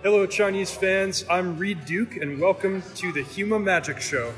[0.00, 1.24] Hello, Chinese fans.
[1.28, 4.30] I'm Reed Duke, and welcome to the Huma Magic Show.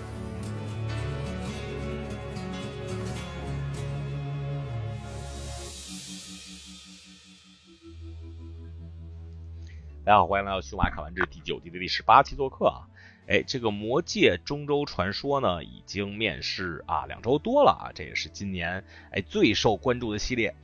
[10.02, 12.88] 大家好，欢迎来到《熊马看完这第九季的第十八期做客啊！
[13.27, 18.82] 哎，这个《魔界：中州传说》呢，已经面世啊两周多了啊，这也是今年
[19.12, 20.54] 哎最受关注的系列。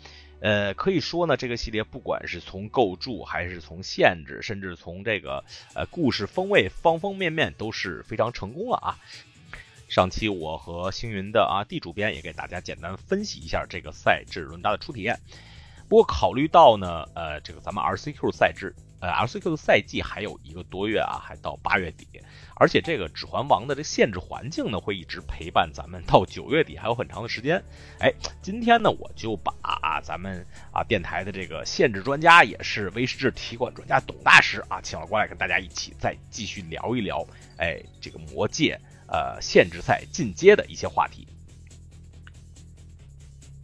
[0.41, 5.44] 呃，可以说呢，这个系列不管是从构筑，还是从限制，甚至从这个
[5.75, 8.99] 呃故事风味方方面面都是非常成功了啊。
[9.89, 15.18] 上期我和星云的啊 D 主编也给大家简单分析一下这个赛制伦达的初体验。
[15.89, 18.75] 不过考虑到呢，呃，这个咱们 RCQ 赛制。
[18.99, 22.09] 呃，LCQ 的赛季还有一个多月啊，还到八月底，
[22.55, 27.63] 而且这个《指环王》的这限制环境呢，会一直陪伴咱们到九月底，还有很长的时间。
[28.00, 28.11] 哎，
[28.41, 37.22] 今天呢，我就把啊咱们啊电台的这个限制专家，也是威士忌提款专家董大师啊，请了过来，跟大家一起再继续聊一聊，
[37.58, 41.28] 哎，这个魔界呃限制赛进阶的一些话题。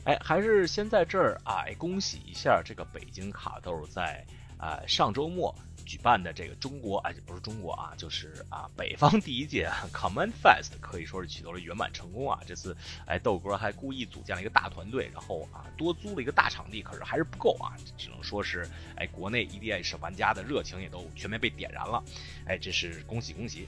[0.05, 4.22] 哎，还是先在这儿啊，恭喜一下这个北京卡豆在。
[4.62, 5.52] 啊，上周末
[5.84, 12.38] 举办的这个中国，哎，不是中国啊，就是啊，北方第一届 Command Fest 可以说是取得了圆满成功啊。
[12.46, 22.00] 这次，哎，豆哥还故意组建了一个大团队，然后啊，多租了一个大场地，可是还是不够啊，只能说是，哎，国内 EDH 玩家的热情也都全面被点燃了，
[22.46, 23.66] 哎，这是恭喜恭喜。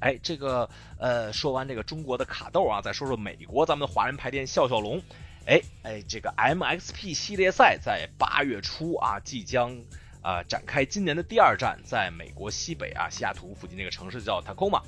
[0.00, 5.02] 哎，这个，呃，说完这个中国的卡豆啊，再说说美国咱们的华人牌店笑笑龙。
[5.46, 9.76] 哎哎，这个 MXP 系列赛在八月初啊，即将
[10.22, 14.80] 啊展开今年的第二站，在美国西北啊西雅图附近那个城市叫 Tacoma。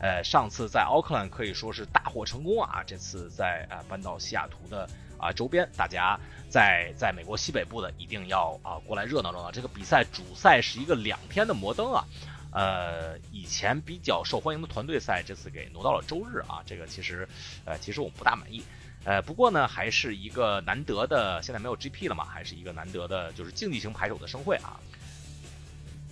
[0.00, 6.18] 呃，上次在奥克兰可以说是大获成功啊，这次在啊搬到西雅图的啊周边，大家
[6.50, 9.50] 在在美国西北部的一定要啊过来热闹热闹。
[9.50, 12.04] 这个比赛主赛是一个两天的摩登啊，
[12.52, 17.26] 呃，以前比较受欢迎的团队赛这次给挪到了周日啊，这个其实
[17.64, 18.62] 呃其实我们不大满意。
[19.04, 24.78] 呃，不过呢，还是一个难得的，现在没有 GP 了嘛，还是一个难得的，就是竞技型牌手的盛会啊。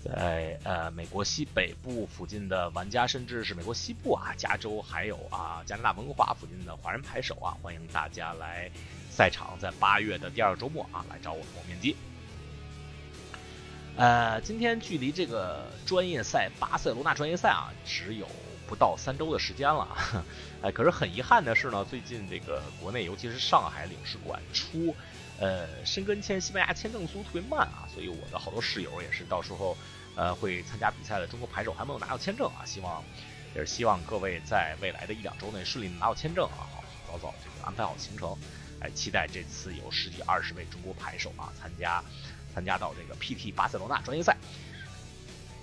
[0.02, 8.68] 在呃美国西北部附近的玩家，甚至是美国西部啊，加州还有啊加拿大温哥华附近的华人牌手啊，欢迎大家来
[9.08, 11.94] 赛场，在八月的第二个周末啊，来找我们面基。
[13.96, 18.26] 呃，今天距离这个专业赛巴塞罗那专业赛啊，只有。
[18.70, 19.88] 不到三周的时间了，
[20.62, 24.94] 哎，可是很遗憾的是呢，最近这个国内，尤其是上海领事馆出，
[25.40, 29.76] 呃，申根签西班牙签证速度特别慢啊，所以我的好多室友也是到时候，
[30.14, 33.02] 呃，会参加比赛的中国牌手还没有拿到签证啊，希望
[33.56, 38.38] 也是希望各位在未来的一两周内顺利拿到签证啊，好，早早这个安排好行程，
[38.78, 42.00] 哎，期待这次有十几二十位中国牌手啊参加
[42.54, 44.36] 参加到这个 PT 巴塞罗那专业赛。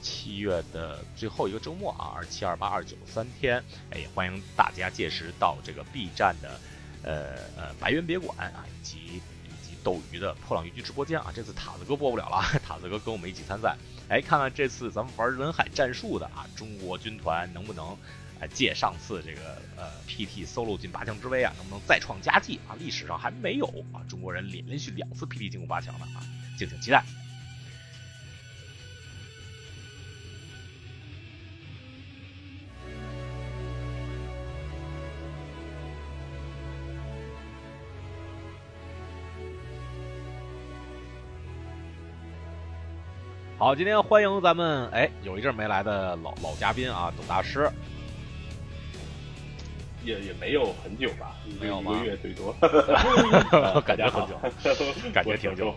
[0.02, 6.60] 七月的最后一个周末啊，二七、二八、二九三天，哎，欢迎大家届时到这个 B 站的，
[7.04, 11.32] 呃呃白云别馆啊，以及以及斗鱼的破浪渔具直播间啊。
[11.36, 13.76] 这次塔子哥播不了了， 塔子哥跟我们一起参赛，
[14.10, 17.88] 哎，看看这次咱们玩人海战术的啊，中国军团能不能
[18.40, 22.76] 啊借上次这个呃 PT solo 进八强之威啊，能不能再创佳绩啊？
[22.80, 26.22] 历史上还没有啊，中国人连连续两次 PT 进入八强的啊，
[26.58, 27.04] 敬请期待。
[43.68, 47.70] 好，今天欢迎咱们哎，有一阵没来的老老嘉宾啊，董大师，
[50.06, 52.54] 也也没有很久吧，没有一个月最多，
[53.84, 54.40] 感觉很久，
[55.12, 55.76] 感觉挺久。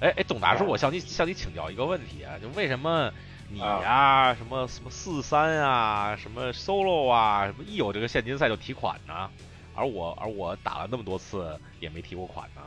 [0.00, 3.12] 哎哎，董大师，我向你向你请教一个问题啊，就为什么
[3.48, 9.30] 你呀，什么什么四三啊，什么 solo 啊，什么一有这个现金赛就提款呢？
[9.76, 12.62] 而我而我打了那么多次也没提过款呢？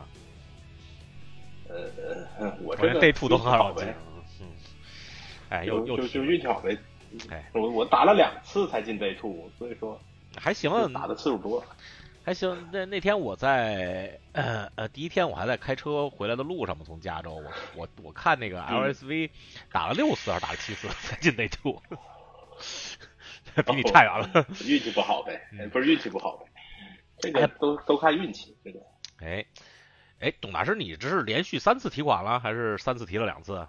[2.39, 3.93] 呃，我这个 day two 都很好呗。
[5.51, 6.77] 哎，又又就就运气好呗。
[7.29, 9.99] 哎，我我打了两次才进 day two，所以说
[10.37, 11.61] 还行，打的次数多，
[12.23, 12.69] 还行。
[12.71, 19.29] 那那天我在呃呃第一天我还在开车回来的路上嘛，从加州，我我我看那个 LSV
[19.73, 21.81] 打了六次还是打了七次才进 day two，
[23.65, 24.45] 比你差远了。
[24.65, 25.41] 运气不好呗，
[25.73, 26.45] 不是运气不好呗，
[27.19, 28.79] 这个都都看运气，这个。
[29.19, 29.45] 哎
[30.21, 33.67] 哎，董大师，你这是连续三次提款了，还是三次提了两次？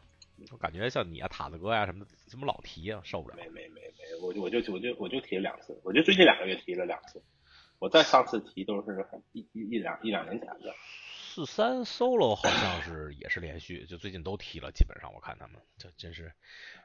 [0.50, 3.36] 我感觉像你啊，塔子哥呀什么的，怎么老提啊，受不了。
[3.36, 7.22] 没没没没，我就我就我就我就提了两次，我就最近两个月提了两次，
[7.78, 10.74] 我再上次提都是一一一两一两年前的。
[11.34, 16.30] 四三 solo 好像是也是连续，就最近都提了，基本上我看他们，这真是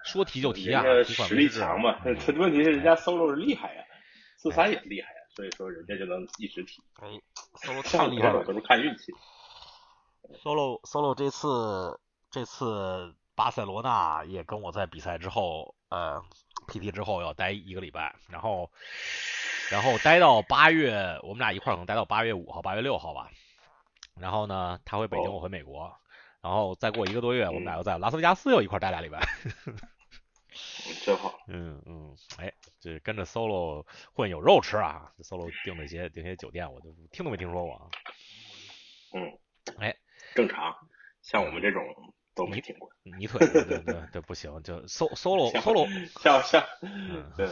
[0.05, 1.99] 说提就提啊，实力强嘛。
[2.25, 3.83] 这问题是人家 solo 是厉害呀，
[4.37, 6.81] 四三也厉害呀，所以说人家就能一直提。
[7.01, 7.21] 嗯
[7.55, 9.11] ，solo 太厉害了，都是看运气。
[10.41, 11.99] solo solo 这次
[12.31, 16.19] 这次巴塞罗那也跟我在比赛之后，呃
[16.67, 18.71] ，PT 之后要待一个礼拜，然后
[19.69, 23.29] 然后待到八月，我们俩一块儿可能待到八月五号、八月六号吧。
[24.19, 25.95] 然后呢，他回北京，我回美国，
[26.41, 29.19] 然后再过一个多月，我们俩又在拉斯维加斯又一块待俩礼拜。
[31.05, 31.37] 真好。
[31.47, 37.91] 嗯嗯，哎，这跟着 solo 混有肉吃啊！solo 订那些订些酒店，我都听都没听说过。
[39.13, 39.37] 嗯，
[39.77, 39.95] 哎。
[40.33, 40.75] 正常，
[41.21, 41.83] 像我们这种
[42.37, 42.89] 都没听过。
[43.03, 45.15] 泥腿，对对对，不行，就 solo
[45.59, 45.89] solo，
[46.21, 46.63] 像像，
[47.35, 47.47] 对，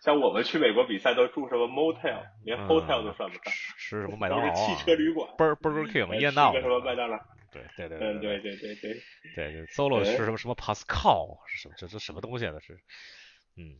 [0.00, 7.18] 像我们去美国比赛都住什么 motel，连 hotel 都算不上，吃什么麦当劳，汽车旅馆，Burger King，夜闹，什么麦当劳，
[7.52, 12.58] 对对对对对对对对对，solo 吃什么什么 Pascal，什么这这什么东西呢？
[12.60, 12.78] 是。
[13.58, 13.74] 嗯，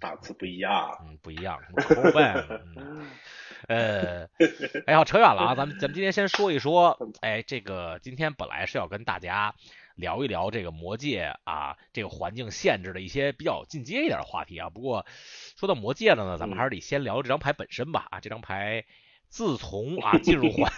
[0.00, 2.22] 档次不一样，嗯，不一样，口味，
[3.66, 4.28] 呃，
[4.86, 9.56] 哎呀，扯远了啊，咱们咱们今天先说一说，哎，这个今天本来是要跟大家
[9.96, 15.04] 聊一聊这个魔界啊，这个环境限制的一些比较进阶一点的话题啊，不过
[15.56, 18.84] 说到魔界了呢，咱们还是得先聊这张牌本身吧，啊，这张牌
[19.28, 20.72] 自从啊 进入环，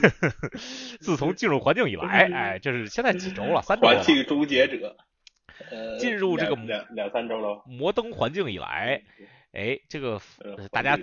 [1.00, 4.96] 自从进入环境以来，哎，这是现在几周了，三周了，环境终结者。
[5.98, 9.02] 进入这个两两三周了，摩登环境以来，
[9.52, 10.20] 哎，这个
[10.70, 10.96] 大家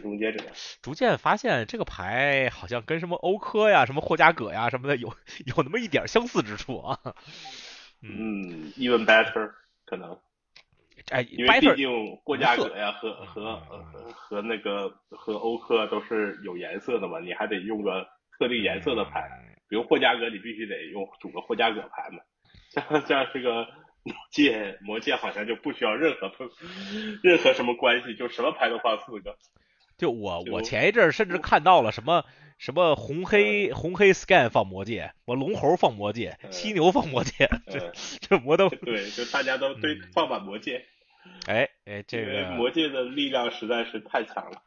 [0.81, 5.09] 逐渐发现这个牌好像跟什么欧科呀、什么霍加葛呀什么的有
[5.45, 7.00] 有那么一点相似之处啊。
[8.01, 9.51] 嗯，even better
[9.86, 10.18] 可能，
[11.09, 11.89] 哎，因为毕竟
[12.24, 13.59] 霍加葛呀和和
[14.13, 18.07] 和那个和欧科都是有颜色的嘛，你还得用个
[18.38, 19.30] 特定颜色的牌，
[19.68, 22.19] 比如霍加葛，你必须得用组个霍加葛牌嘛，
[22.69, 23.68] 像像这个。
[24.07, 26.31] 魔界魔界好像就不需要任何
[27.21, 29.38] 任何什么关系，就什么牌都放四个。
[29.98, 32.24] 就我我前一阵甚至看到了什么
[32.57, 40.86] 什么红黑红黑 scan 放魔界，我龙猴放魔界，犀牛放魔界， 这这魔都对，就大家都对放满魔界。
[41.48, 44.62] 哎哎，这个魔界的力量实在是太强了。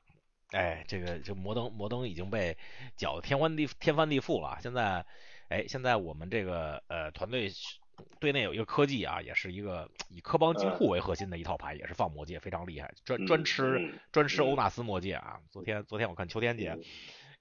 [0.50, 2.56] 哎，这个这摩登摩登已经被
[2.96, 4.58] 搅得天翻地天翻地覆了。
[4.60, 5.04] 现在
[5.48, 7.50] 哎，现在我们这个呃团队。
[8.18, 15.38] 队内有一个科技啊，也是一个以科邦金库为核心的一套牌，也是放魔戒，非常厉害，专专吃专吃欧纳斯魔戒啊。
[15.50, 16.76] 昨天昨天我看秋天姐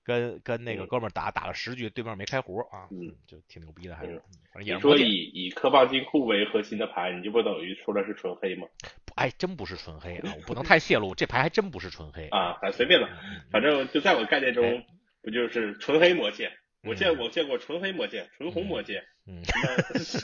[0.04, 4.22] 跟跟那个哥们儿打打了十局，对面没开胡啊，嗯，就挺牛逼的，还是。
[4.60, 8.68] 你说以以科邦金库为核心的牌，你就不等于说的是纯黑吗？
[9.16, 13.08] 哎，真不是纯黑啊，我不能太泄露，这牌还真不是纯黑啊，随便了，
[13.52, 14.84] 反正就在我概念中，
[15.22, 16.52] 不就是纯黑魔戒？
[16.90, 19.04] 我见我见过纯黑魔戒、纯红魔戒。
[19.28, 19.42] 嗯，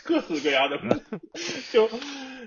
[0.04, 0.78] 各式各样的，
[1.72, 1.88] 就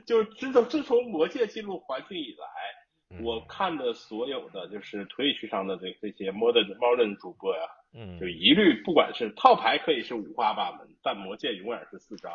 [0.05, 7.63] 就自从自从魔界进入环境以来，我看的所有的就是推区上的这这些 modern modern 主播呀，
[7.95, 12.33] 嗯，就一律不管是套牌可以是五花八门，但魔界永远是四张。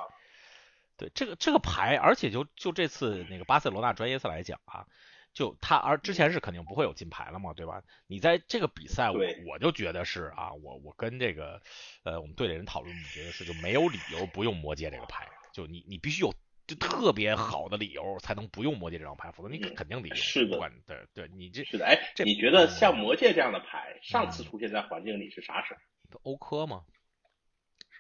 [0.96, 4.86] 对这个这个牌，而且就就这次那个巴塞罗那专业赛来讲啊。
[5.34, 7.82] 就他，而之前是肯定不会有金牌了嘛，对吧？
[8.08, 11.62] 你在这个比赛，我我就觉得是啊，我我跟这个
[12.04, 16.34] 呃我们队里人讨论，你觉得是就没有理由不用魔戒这个牌，就你你必须有
[16.68, 20.16] 就特别好的理由才能不用魔戒这张牌，否则你肯定得用。
[20.16, 25.80] 是的，对对，你这是的，哎，你觉得像魔戒这样的牌，上次出现在环境里是啥时候？
[26.22, 26.84] 欧科吗？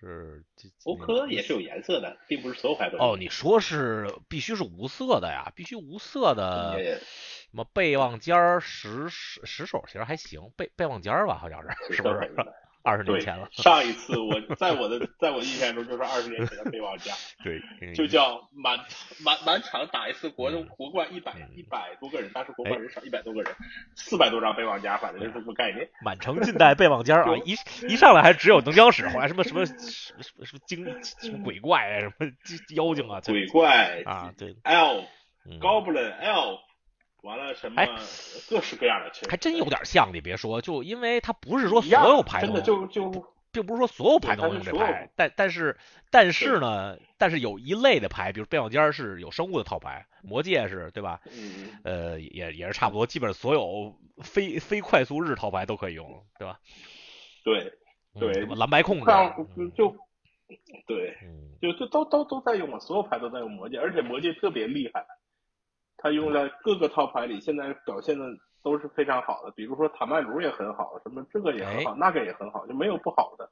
[0.03, 0.43] 是
[0.83, 2.97] 欧科也是有颜色的，并不是所有牌都。
[2.97, 5.51] 哦，你说是必须是无色的呀？
[5.55, 12.35] 必须无色的，什么备忘尖儿十十十手其实还行，备备忘尖儿吧，好像是，是不是？
[12.83, 13.47] 二十年前了。
[13.51, 17.13] 上一次我在我的在我印象中就是二十年前的备忘家。
[17.43, 18.77] 对，就叫满
[19.23, 23.55] 满满场打一次国中国冠一百一百多个人，当时国冠人少一百多个人，
[23.95, 25.89] 四百多张备忘家，反正就是这么概念。
[26.03, 27.33] 满城尽带备忘家啊！
[27.45, 27.53] 一
[27.87, 30.85] 一上来还只有能僵使，后来什么什么 什么什么精
[31.21, 32.31] 什么鬼怪啊，什么
[32.75, 35.05] 妖精啊，鬼怪啊，对，L
[35.59, 36.59] Goblin L。
[37.23, 37.85] 完了什么？
[38.49, 40.11] 各式各样的，还真有点像。
[40.13, 43.09] 你别说，就因为它不是说所有牌真的就就，
[43.51, 45.77] 并不是说所有牌都能用这牌，但但是
[46.11, 51.21] 但是呢，但是有一类的牌，比如备忘间是有生物的套牌，魔戒是对吧？
[51.31, 56.59] 嗯呃，也也是差不多，基本上所有非非快速日套牌都可以用，对吧？
[57.45, 57.71] 对
[58.19, 59.05] 对，蓝白控制
[59.75, 59.95] 就
[60.85, 61.17] 对，
[61.61, 65.05] 就就都都都在用嘛，所有牌都在用魔戒，而且魔戒特别厉害。
[66.03, 68.25] 他用在各个套牌里，现在表现的
[68.61, 69.51] 都是非常好的。
[69.51, 73.49] 比如说塔麦卢也很好，什么这个也很好，那个也很好，就没有不好的。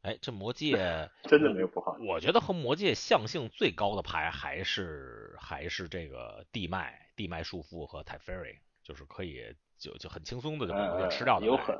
[0.00, 0.72] 哎，这魔戒
[1.28, 1.98] 真的没有不好。
[2.00, 9.42] 我觉得和魔戒相性最高的牌还是还是这个地脉、地脉束缚和 Teferi，就是可以
[9.78, 11.44] 就就很轻松的就把魔戒吃掉的。
[11.44, 11.76] 有很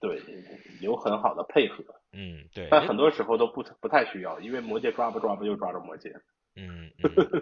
[0.00, 0.22] 对，
[0.80, 1.84] 有很好的配合。
[2.12, 2.68] 嗯，对。
[2.70, 6.14] 但很多时候都不不太需要，因为魔戒抓不抓不就抓着魔戒。
[6.56, 6.90] 嗯，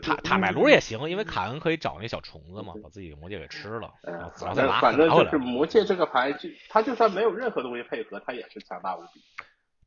[0.03, 3.95] 塔 塔麦卢也行，因为卡恩可以找那小虫子嘛，把自己的魔戒给吃了。
[4.03, 9.23] 嗯，反正反正就是魔戒这个牌，就他就算没有任何东西配合，他也是强大无比。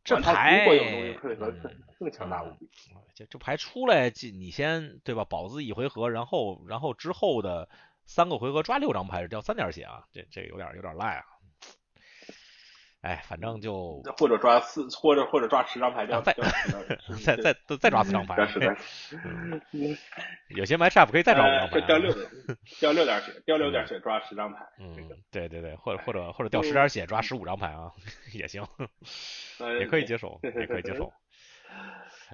[0.04, 1.54] 这牌如果有东西配合，
[2.00, 2.70] 更强大无比。
[3.14, 5.26] 这这牌出来，你先对吧？
[5.26, 7.68] 保自一回合，然后然后之后的
[8.06, 11.24] 三个回合抓六张牌是掉三点血啊，这这有点有点赖啊。
[13.02, 16.36] 哎，反正就或者抓四，或者或者抓十张牌掉，再
[17.24, 18.36] 再再再抓四张牌。
[20.50, 21.82] 有些 matchup 可以再抓五张牌。
[21.82, 22.12] 掉六
[22.80, 24.60] 掉六点血，掉六点血抓十张牌。
[24.80, 24.96] 嗯，
[25.32, 27.92] 对对对，或者或者或者掉十点血抓十五张牌啊，
[28.34, 28.66] 也行，
[29.80, 31.12] 也可以接受，也可以接受。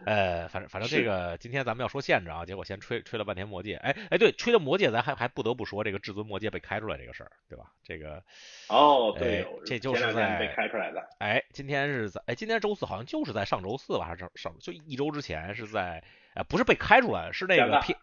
[0.05, 7.65] 呃，反正反正这个今天咱们要说限制啊，结果先吹吹了半天魔戒，哎哎，对，吹的魔戒，咱还还不得不说这个至尊魔戒被开出来这个事儿，对吧？
[7.83, 8.21] 这个
[8.69, 11.07] 哦，对，这就是在被开出来的。
[11.19, 17.95] 哎，今天是在哎，今天周四好像就是在上周四吧，还是上就一周之前是在哎，不是被开出来，是那个 P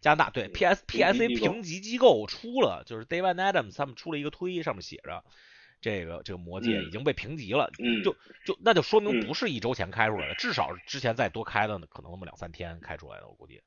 [0.00, 5.22] 加拿大对 P S P S A 评级机构出了，就是 David Adams 他们出了一个推，上面写着。
[5.80, 7.70] 这个这个魔戒已经被评级了，
[8.04, 8.12] 就
[8.44, 13.60] 就那就说明不是一周前开出来的，至少之前再多开的可能那么两三天开出来的，我估计。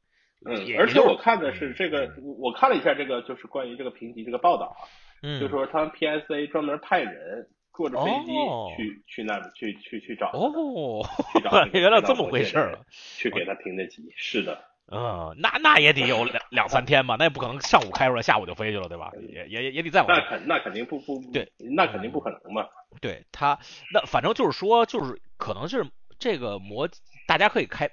[0.46, 4.76] 嗯，而且我看的是这个，我看了一下这个，就是关于这个评级这个报道
[5.22, 8.32] 啊，就说他们 PSA 专门派人坐着飞机
[8.76, 14.71] 去去那里去去去找哦，去找 原来这么回事儿，去给他评的级，是的。
[14.92, 19.12] 嗯，那那也得有两两三天吧，那也不可能上午开出来，下午就飞去了，对吧？
[19.30, 20.10] 也也也得再往。
[20.10, 22.68] 那肯那肯定不不对，那肯定不可能嘛。
[23.00, 23.58] 对他，
[23.94, 25.86] 那反正就是说，就是可能是
[26.20, 26.90] 这个魔，
[27.26, 27.90] 大家可以开，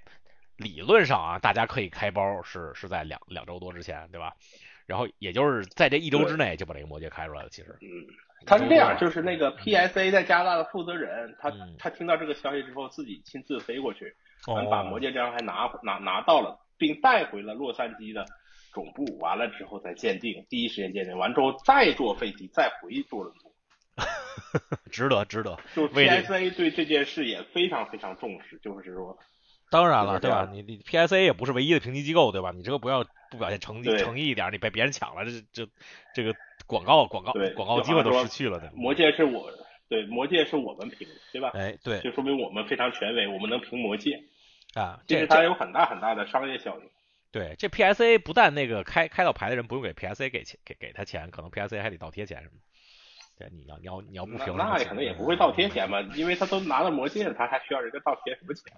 [0.56, 4.34] 理论上啊，大家可以开包是是在两两周多之前，对吧？
[4.86, 7.48] 然后也就是在这一周之内就把这个魔戒开出来了。
[7.50, 7.86] 其实，嗯，
[8.44, 14.16] 他是这样，就是那个 PSA 在加拿大的负责人，他他听到这个消息之后，自己亲自飞过去，
[14.68, 16.58] 把魔戒这张还拿拿拿到了。
[16.78, 18.24] 并带回了洛杉矶的
[18.72, 23.52] 总部，完了之后再鉴定，第一时间鉴定完之后再坐飞机再回多伦多，
[24.90, 25.58] 值得值得。
[25.74, 29.18] 就 PSA 对这件事也非常非常重视，就是说，
[29.70, 30.48] 当然了，对吧？
[30.52, 32.52] 你你 PSA 也不是唯一的评级机构，对吧？
[32.54, 35.70] 你这个不要不表现诚意诚意一点，你被别人抢了，这这
[36.14, 36.34] 这个
[36.66, 38.70] 广告广告广告机会都失去了。
[38.74, 39.50] 魔戒是我
[39.88, 41.50] 对魔戒是我们评，对吧？
[41.54, 44.22] 哎，对，就说明我们非常权威，我们能评魔戒。
[44.74, 46.90] 啊，这是它有很大很大的商业效应。
[47.30, 52.54] 对，这 PSA 不但那个开开到牌的人不用给 PSA 给钱给给他钱，可能 PSA 还得倒贴钱什么。
[53.38, 58.76] 对，你要你要你要不平，那可能也不会倒贴钱吧，因为他都拿了魔镜，他还需要人家倒贴什么钱？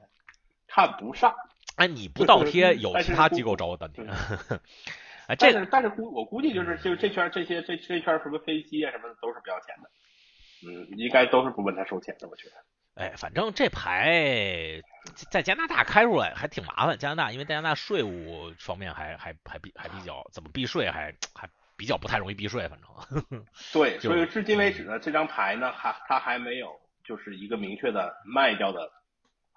[0.67, 1.35] 看不上。
[1.77, 4.05] 哎，你不倒贴，有其他机构找我倒贴。
[5.29, 9.91] 哎，这个但是估我估计就是就这圈这些这这圈什么飞机啊什么的都是不要钱的。
[10.67, 12.55] 嗯，应该都是不问他收钱的，我觉得。
[12.95, 14.83] 哎，反正这牌
[15.31, 16.99] 在加拿大开出来还挺麻烦。
[16.99, 23.47] 加拿大因为加拿大税务方面还还还比还比较怎么避税还还比较不太容易避税，反正。
[23.73, 28.91] 对，所以至今为止呢，这张牌呢还它还没有就是一个明确的卖掉的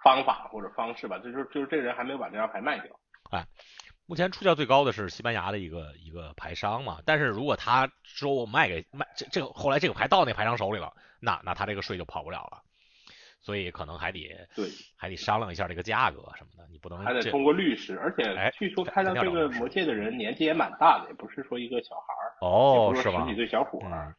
[0.02, 2.98] 方法或者方式吧，就是就是这个人还没有把这张牌卖掉。
[3.32, 3.46] 哎，
[4.06, 12.63] 目前出价最高的是西班牙的一个一个牌商嘛，但是如果他说我卖给卖这这个后来这个牌到那牌商手里了，那那他这个税就跑不了了。
[13.43, 14.19] 所以可能还得
[14.55, 24.15] 对，还得商量一下这个价格什么的，你不能还得通过律师，而且据说开到这个魔戒的人年纪也蛮大的，也不是说一个小孩儿哦，是吧十几岁小伙儿，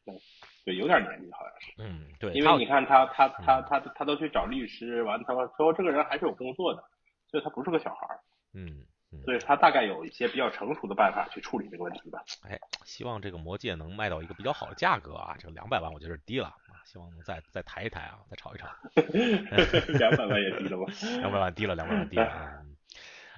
[0.66, 6.84] 对，有点年纪好像是，嗯，对，因为你看他他他他他都去找律师，完他说最后这个人还是有工作的，
[7.30, 8.20] 所以他不是个小孩儿，
[8.52, 8.84] 嗯，
[9.24, 12.22] 所以他大概有一些比较成熟的办法去处理这个问题吧。
[12.42, 16.54] 哎，希望这个魔戒能卖到一个比较好的价格啊，这个两百万我觉得是低了。
[16.84, 18.68] 希望能再再抬一抬啊，再炒一炒。
[19.98, 20.92] 两百万也低了吧？
[21.20, 22.64] 两百万低了，两百万低了。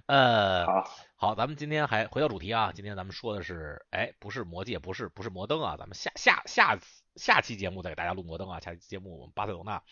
[0.06, 2.70] 呃，好，好，咱们今天还回到主题啊。
[2.72, 5.76] 今天咱们说的是，哎，不是魔戒，不是不是摩登啊。
[5.76, 6.78] 咱们下下下
[7.16, 8.60] 下期节目再给大家录摩登啊。
[8.60, 9.82] 下期节目我们巴塞罗那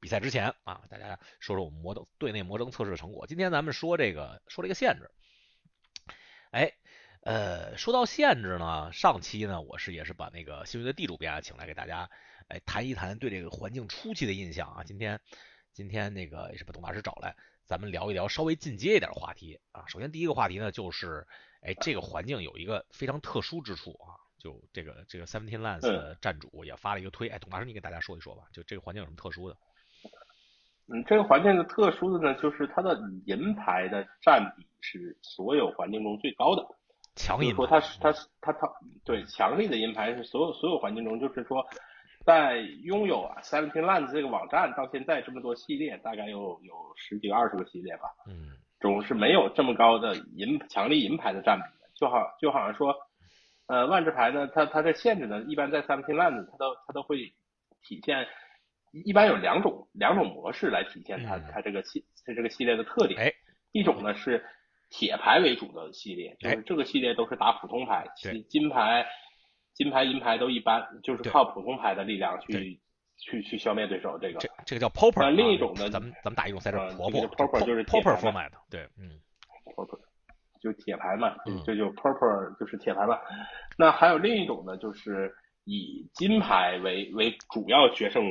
[0.00, 3.28] 比赛之前啊，大家说说我们摩登队内摩登测试的成果。
[3.28, 5.08] 今天咱们说这个说这个限制。
[6.50, 6.72] 哎，
[7.22, 12.10] 呃，说到限制呢，上期呢我是也是把那个幸运的地主编请来给大家。
[12.50, 14.82] 哎，谈一谈对这个环境初期的印象啊。
[14.84, 15.20] 今天，
[15.72, 19.84] 今天那个也是把董大师找来，咱们聊一聊稍微进阶一点的话题啊。
[19.86, 21.26] 首先第一个话题呢，就是
[21.62, 24.18] 哎，这个环境有一个非常特殊之处啊。
[24.38, 28.42] 就这个这个 Seventeen Lands 的站主也发了一个推，哎，董大师你给大家说一说吧。
[28.52, 29.56] 就这个环境有什么特殊的？
[30.92, 36.66] 嗯，这个环境的特殊的呢，就是它的银牌的占比是所有环境中最高的。
[37.16, 38.60] 强银，说它是它是它它
[39.04, 41.62] 对强力的银牌是所有所有环境中，就是说，
[42.24, 48.50] 在拥有啊 Seventeen Lands 这个网站到现在这么多系列，大概有有十几个二十个系列吧，嗯，
[48.80, 52.94] 总是没有这么高的银强力银牌的占比的，就好就好像说，
[53.66, 57.32] 呃，万智牌呢，它它的限制呢，一般在 Seventeen Lands 它都它都会
[57.82, 58.26] 体现，
[58.92, 63.32] 一般有两种两种模式来体现它它这个系它这个系列的特点，哎，
[63.72, 64.44] 一种呢是。
[64.92, 68.04] 铁牌为主的系列，就是这个系列都是打普通牌，
[68.48, 69.06] 金牌、
[69.74, 72.80] 金牌、银牌都一般，就是靠普通牌的力量去
[73.18, 74.18] 去去消灭对手。
[74.18, 75.20] 这个这个叫 popper。
[75.20, 78.50] 那另一种呢，咱们咱们打一种赛事，popper 就是 popper format。
[78.68, 79.18] 对，嗯
[79.74, 79.98] ，popper
[80.60, 81.34] 就铁牌嘛，
[81.64, 83.18] 这就 popper 就是铁牌嘛。
[83.78, 85.32] 那还有另一种呢，就是
[85.64, 88.22] 以金牌为为主要决胜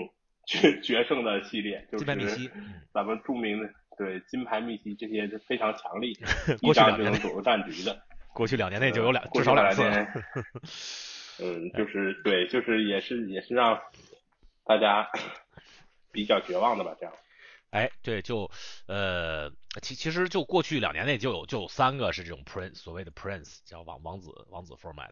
[0.46, 2.06] 决决胜的系列，就是
[2.94, 3.70] 咱们著名的。
[3.98, 6.18] 对金牌密集这些是非常强力，
[6.64, 8.02] 一张就能左右战局的。
[8.34, 9.84] 过去两年内就有两至少两次。
[11.42, 13.80] 嗯，就是对，就是也是也是让
[14.66, 15.10] 大家
[16.12, 17.14] 比较绝望的吧，这样。
[17.72, 18.50] 哎，对，就
[18.88, 25.12] 呃，其其实就过去两年内就有就有三个是这种 prince 所谓的 prince 叫王王子王子 format。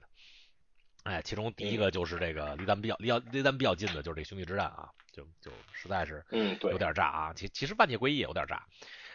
[1.04, 7.34] 哎，其中第一个就是这个离咱们比较离离咱们比较近的，就是这兄弟之战啊，就就实在是嗯对有点炸啊。
[7.34, 8.66] 其其实万界归一也有点炸，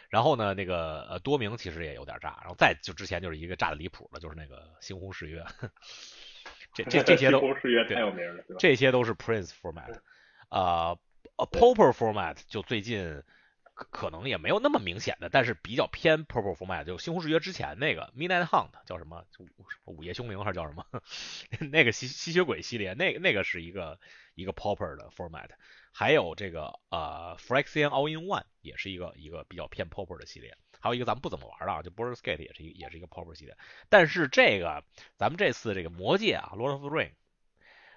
[0.09, 5.45] 然后呢那个呃多明其实也有点炸，然后再就之前就是一个炸的离谱的，就是那个猩红誓约，
[6.73, 7.39] 这 这这些都
[7.89, 9.99] 太有名了，这些都是 Prince format，
[10.49, 10.95] 啊
[11.37, 13.23] ，Popper format 就最近。
[13.75, 19.25] 可可能也没有那么明显的，但是比较偏 Popper format，就《猩红誓约》之前那个 Midnight Hunt 叫什么？
[19.39, 20.85] 午午夜凶铃还是叫什么？
[21.71, 23.99] 那个吸吸血鬼系列，那个那个是一个
[24.35, 25.49] 一个 popper 的 format。
[25.93, 30.57] 还有这个呃 Phyrexian All in One 也是一个一个比较偏 popper 的系列。
[30.81, 33.55] 还有一个咱们不怎么玩的啊，就 Border Skate 也是一也是一个 popper 系列。
[33.89, 34.83] 但是这个
[35.15, 37.11] 咱们这次这个魔戒啊，Lord of the Ring。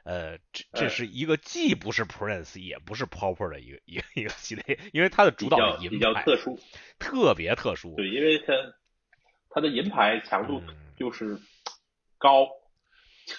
[0.05, 6.61] 呃，这这是一个既不是 Prince 也不是 Popper 的一个一个一个系列，因为它的主导银牌比较特殊，
[7.01, 7.97] 特别特殊。
[7.97, 8.53] 对，因为它
[9.51, 10.63] 它的银牌强度
[10.97, 11.41] 就是
[12.19, 12.47] 高，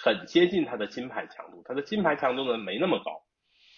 [0.02, 1.62] 很接近它的金牌强度。
[1.64, 3.24] 它的金牌强度呢没那么高，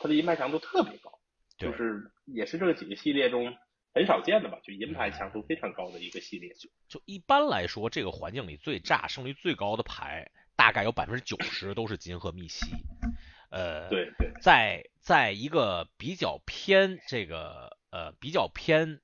[0.00, 1.12] 它的银牌强度特别高，
[1.56, 3.56] 就是也是这几个系列中
[3.94, 4.58] 很少见的吧？
[4.64, 6.52] 就银牌强度非常高的一个系列。
[6.54, 10.30] 就就一般来说，这个环境里最炸、胜率最高的牌。
[10.56, 12.66] 大概有百分之九十都是金和密西，
[13.50, 19.00] 呃，对对，在在一个比较偏这个呃比较偏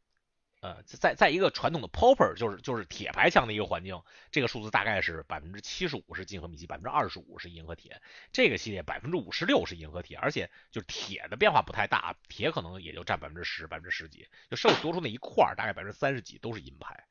[0.66, 4.02] 呃在在一个传统的 popper 就是就是铁牌枪的一个环境，
[4.32, 8.02] 这个数字大概是百分之七十五是金和密西，百分之二十五是银和铁。
[8.32, 17.06] 这个系列百分之五十六是银和铁，而且就是铁的变化不太大，铁可能也就占百分之十百分之十几，就剩多出那一块大概百分之三十几都是银牌。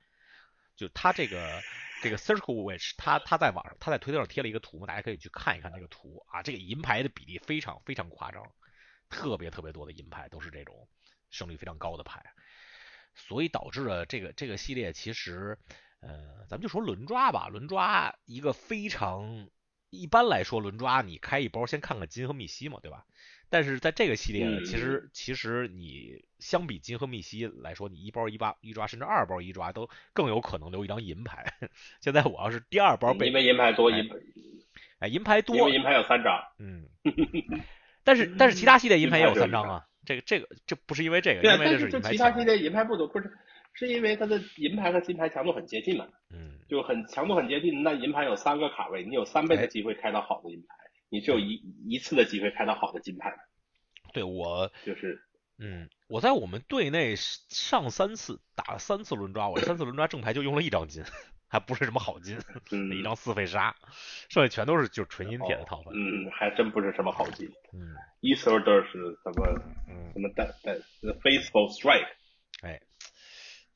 [0.76, 1.62] 就它这个
[2.04, 6.44] 这个 Circle which 它它在网上，它在推特上贴了一个图嘛，大家可以去看一看那个图啊。
[6.44, 8.44] 这个银牌的比例非常非常夸张，
[9.10, 10.90] 特别特别多的银牌都是这种
[11.30, 12.22] 胜率非常高的牌，
[13.16, 15.58] 所以导致了这个这个系列其实，
[16.02, 19.50] 呃，咱们就说轮抓吧，轮抓一个非常
[19.90, 23.06] 一般来说轮抓，你开一包先看看金和密西嘛，对吧？
[23.48, 31.46] 但是在这个系列呢，其实其实你相比金和密西来说，你一包一抓一抓，甚至二包一抓都更有可能留一张银牌。
[32.02, 34.10] 现在我要是第二包被，因为银牌多银，
[35.00, 36.90] 哎，银牌多，因为银牌有三张，嗯，
[38.04, 43.32] 但是但是其他系列银牌也有三张啊，这个这个这不是因为这个，因为这是其他系列银牌不多，不是
[43.74, 50.68] 是因为它的银牌和金牌强度很接近嘛，嗯，就很强度很接近，那银牌有三个卡位，你有三倍的机会开到好的银牌。
[51.10, 53.32] 你只有一一次的机会开到好的金牌，
[54.12, 55.22] 对我就是，
[55.60, 61.04] 嗯，我在我们队内上三次打了三次轮抓，我三次轮抓正牌就用了一张金，
[61.48, 62.38] 还不是什么好金，
[62.92, 63.76] 一张四费杀，
[64.30, 68.92] 剩下全都是就纯银铁的套份，嗯，还真不是什么好金，嗯，一手都是
[69.24, 69.48] 什么，
[70.14, 70.76] 什么带带
[71.22, 72.08] faithful strike，
[72.62, 72.82] 哎。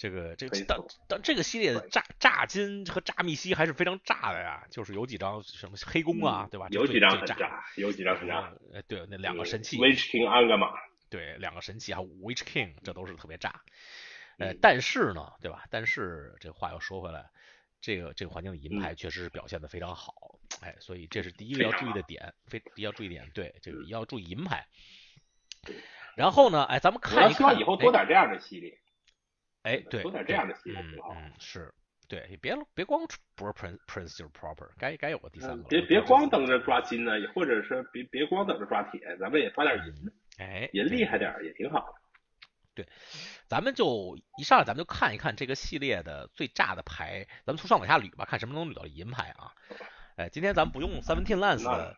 [0.02, 0.80] 这个这个但
[1.10, 6.68] 但这个系列的炸炸金和炸密西还是非常炸的呀，就是有几张什么黑弓啊，对吧？
[6.72, 8.50] 有几张很炸，有几张很炸。
[8.74, 10.70] 哎，对，那两个神器，Witch King 安格玛，
[11.10, 13.60] 对，两个神器还有 Witch King，这都是特别炸。
[14.38, 15.66] 呃，但是呢，对吧？
[15.70, 17.26] 但是这话又说回来，
[17.82, 20.14] 这个这个环境的银牌确实是表现的非常好，
[20.62, 24.66] 哎，所以这是第一个要注意的点，非要注意点，对，这个要注意银牌。
[26.16, 28.78] 然后呢，哎，咱们看一看以后多点这样的系列。
[29.64, 31.14] 哎，对，多点这样的系列挺好。
[31.16, 31.74] 嗯，是，
[32.08, 33.02] 对，别别光
[33.36, 35.64] 不是 Prince Prince 就是 Proper，该该有个第三个。
[35.70, 39.94] 别别光等着抓金呢，或者是别别光等着抓铁，咱们也抓点银。
[40.38, 41.86] 哎，银厉害点也挺好。
[42.76, 42.88] 对，
[43.48, 49.54] 咱们就一上来咱们就看一看这个系列的最炸的牌，咱们从上往下捋吧，看什么能捋到银牌啊？
[50.16, 51.98] 哎，今天咱们不用 Seventeen Lands 的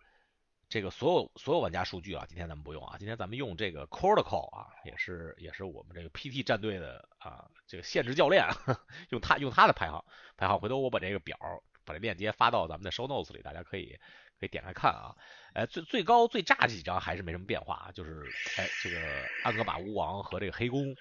[0.69, 8.47] 这个所有所有玩家数据啊，今天咱们不用啊，今天咱们用这个 c o r t i c a l 啊，也是也是我们这个 PT 战队的啊这个现职教练，
[9.09, 10.03] 用他用他的排行
[10.37, 11.37] 排行，回头我把这个表
[11.83, 13.99] 把这链接发到咱们的 Show Notes 里，大家可以
[14.39, 15.15] 可以点开看啊。
[15.53, 18.23] 哎，最最高最炸几张还是没什么变化啊，就是
[18.57, 18.97] 哎这个
[19.43, 20.95] 安格玛巫王和这个黑弓，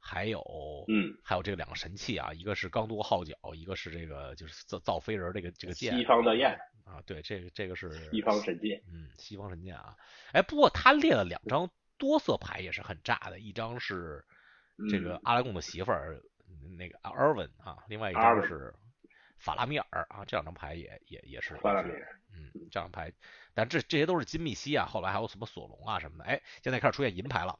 [0.00, 0.40] 还有
[0.88, 5.96] 嗯还有这两个神器啊，一个是刚多号角，一个是这个就是造造飞人这个这个剑。
[5.96, 9.94] 西方的焰啊，对，这个这个是西方神剑，嗯，西方神剑啊。
[10.32, 14.24] 哎，不过他列了两张多色牌也是很炸的，一张是
[14.90, 16.20] 这个阿拉贡的媳妇儿
[16.76, 18.74] 那个阿尔文啊，另外一张是
[19.44, 23.12] 法拉米尔啊，这两张牌也也也是法拉米尔，嗯，这张牌。
[23.52, 27.54] 但这这些都是金密西啊，后来还有什么索隆啊什么的，哎，现在开始出现银牌了。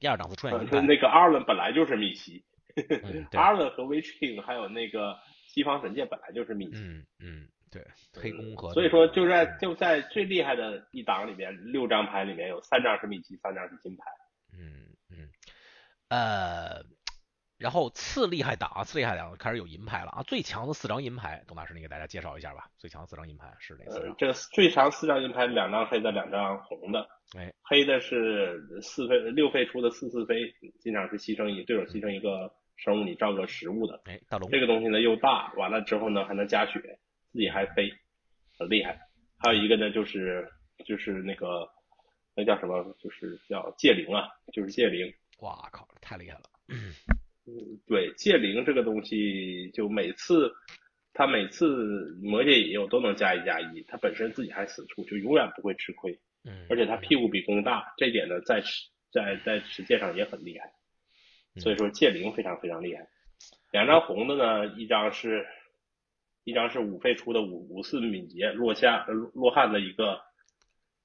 [0.00, 0.80] 第二档次出现银牌。
[0.80, 2.44] 那个阿尔文本来就是密西，
[3.32, 6.80] 阿尔文和 Witch King 还有那个西方神界本来就是密西。
[6.80, 8.72] 嗯嗯，对，黑宫和。
[8.72, 14.04] 所以说就在就在最厉害的一档里面，六张牌里面有三张是密西，三张是金牌。
[14.52, 15.30] 嗯嗯，
[16.08, 16.84] 呃。
[17.58, 20.22] 然后次厉害档，次厉害档开始有银牌了啊！
[20.22, 22.70] 最强的四张银牌，董大师你给大家介绍一下吧。
[22.78, 24.14] 最强的四张银牌是哪四张？
[24.16, 27.08] 这最强四张银牌，两张黑的，两张红的。
[27.36, 34.00] 哎，黑的是四费六费出的四四飞，经常是牺牲一对手牺牲一个生物，你照个食物的。
[34.04, 34.48] 哎，大龙。
[34.50, 36.78] 这个东西呢又大，完了之后呢还能加血，
[37.32, 37.92] 自己还飞，
[38.56, 39.00] 很厉害。
[39.36, 40.48] 还有一个呢就是
[40.86, 41.68] 就是那个
[42.36, 42.94] 那叫什么？
[43.00, 45.12] 就是叫戒灵啊，就是戒灵。
[45.40, 46.44] 哇靠，太厉害了。
[47.48, 50.52] 嗯，对，戒灵这个东西，就每次
[51.14, 56.18] 他每次魔界引诱都能加一加一，他本身自己还死出，就永远不会吃亏。
[56.44, 58.62] 嗯，而且他屁股比弓大，这点呢，在
[59.10, 60.70] 在在实践上也很厉害。
[61.56, 63.08] 所以说戒灵非常非常厉害。
[63.72, 65.46] 两张红的呢，一张是
[66.44, 70.27] 一张是五费出的五五四敏捷落下落汉的一个。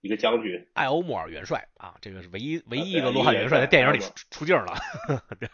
[0.03, 4.73] 一个将军，艾欧莫尔元帅啊，这个是唯一唯一一个洛汉元帅在电影里出镜了。
[5.39, 5.47] 对，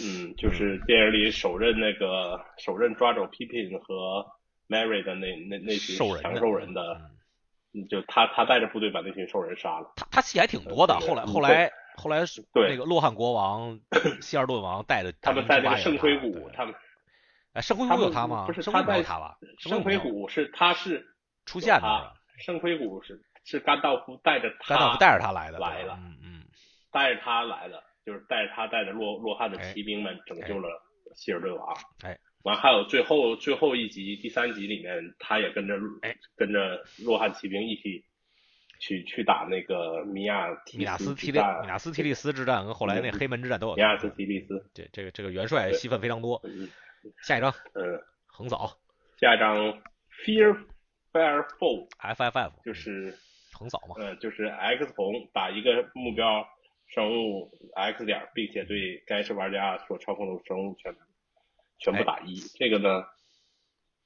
[0.00, 4.24] 嗯，就是电影里首任那个首任抓走 Pippin 和
[4.68, 7.10] Mary 的那那那群强兽人的，
[7.90, 9.92] 就他他带着部队把那群兽人杀了。
[9.96, 13.80] 他他戏还挺多的，后来后来后来是那个洛汗国王
[14.22, 16.72] 希尔顿王带的，他们在那个圣盔谷，他们
[17.52, 18.46] 哎圣盔谷有他吗？
[18.46, 19.36] 不是他在他吧？
[19.58, 21.04] 圣盔谷是他是
[21.46, 23.20] 出现的，圣盔谷是。
[23.44, 26.44] 是甘道夫带着他，甘道夫带着他来的，来了，嗯嗯，
[26.92, 30.68] 带着他来的，就是带着他带着洛洛汉的骑兵们拯救了
[31.14, 38.04] 希尔顿王，哎，完还有最后最后一集第三集里面，他也跟着哎跟着洛汉骑兵一起
[38.80, 46.40] 去去打那个米亚米亚斯提利米亚斯提利斯之战和后来那黑门之战都有，米亚斯提利斯，这这个这个元帅戏份非常多，
[47.24, 48.78] 下一张，嗯，横扫，
[49.20, 49.56] 下一张
[50.24, 50.56] Fear
[51.18, 53.18] Firefall，F F F 就是。
[53.50, 56.46] 横扫嘛，嗯，就是 X 红打一个目标
[56.86, 60.94] 生物 X 点，并且对该是玩家所操控的生物全
[61.78, 62.36] 全部打一。
[62.56, 63.04] 这个呢，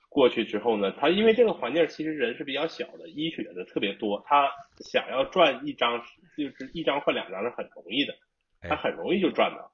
[0.08, 4.48] 过去之后呢，他因为这个环境其实人是比较小的，医血的特别多，他
[4.88, 6.00] 想要赚一张
[6.38, 8.14] 就是一张换两张是很容易的，
[8.62, 9.70] 他很容易就赚到，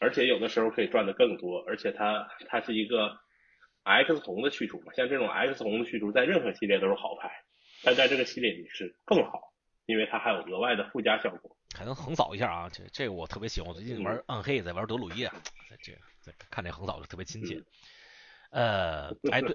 [0.00, 3.16] 而且有的时候可以赚的更多，而且他他是一个
[3.84, 7.30] X 红的去除嘛，像这种 X 红的去除在任何系列都是好牌。
[7.86, 9.52] 但在这个系列里是更好，
[9.84, 12.70] 因为它还有额外的附加效果，还能横扫一下啊！
[12.72, 15.24] 这这个我特别喜欢，我最近玩暗黑，在玩德鲁伊，
[15.68, 15.92] 这
[16.22, 17.62] 这看这横扫就特别亲切。
[18.50, 19.54] 呃， 哎对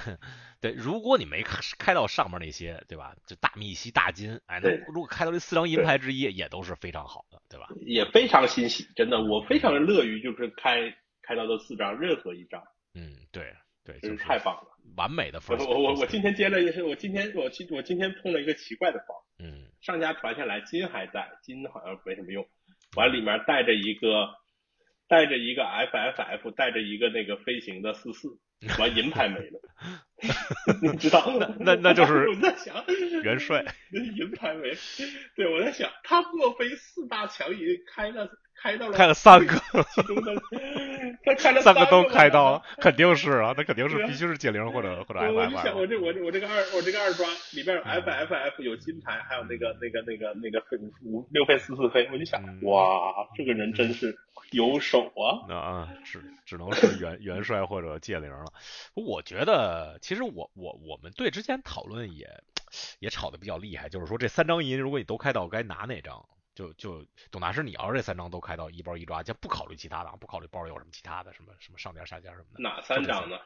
[0.62, 3.14] 对，如果你没开开到上面那些，对吧？
[3.26, 7.68] 就大密西、大金，哎，那如果开到这四张银牌之一，也都是非常好的，对吧？
[7.84, 12.62] 也非常欣喜，真的，我非常乐于就是开开到这四张任何一张。
[12.94, 14.68] 嗯，对对，真是太棒了。
[14.96, 22.46] 完美的我我我今天接了一个，我今天我今我今天碰了一个奇怪的包，嗯，上家传下来金还在，金好像没什么用，
[22.96, 24.28] 完里面带着一个
[25.06, 28.28] 带着一个 FFF，带着一个那个飞行的四四，
[28.78, 29.60] 完银牌没了，
[30.82, 31.30] 你知道？
[31.60, 32.84] 那那就是我在想
[33.22, 34.72] 元帅银牌没，
[35.36, 37.58] 对我在想他莫非四大强银
[37.94, 38.28] 开了？
[38.60, 39.54] 开到了，开了三个，
[39.94, 40.34] 其中的
[41.24, 45.54] 他开了三个都开到了，肯定是啊，那肯定是必须是解铃或者或者 F F。
[45.54, 50.60] 我想我这我这我这个二我这个二抓里边有 F F F 有金牌，还有那个那个那个那个
[51.04, 54.18] 五六飞四四飞，我就想哇，这个人真是
[54.50, 55.46] 有手啊！
[55.48, 58.46] 那啊，只只能是元元帅或者戒灵了。
[58.94, 62.42] 我觉得其实我我我们队之前讨论也
[62.98, 66.26] 也吵得比较厉害，就是说这三张银如果你都开到，该拿哪张？
[66.54, 72.62] 就就董大师，你要是这三张都开到一包一抓，就不考虑其他的，不考虑包里有什么其他的什么什么上家下家什么的。
[72.62, 73.38] 哪三张呢？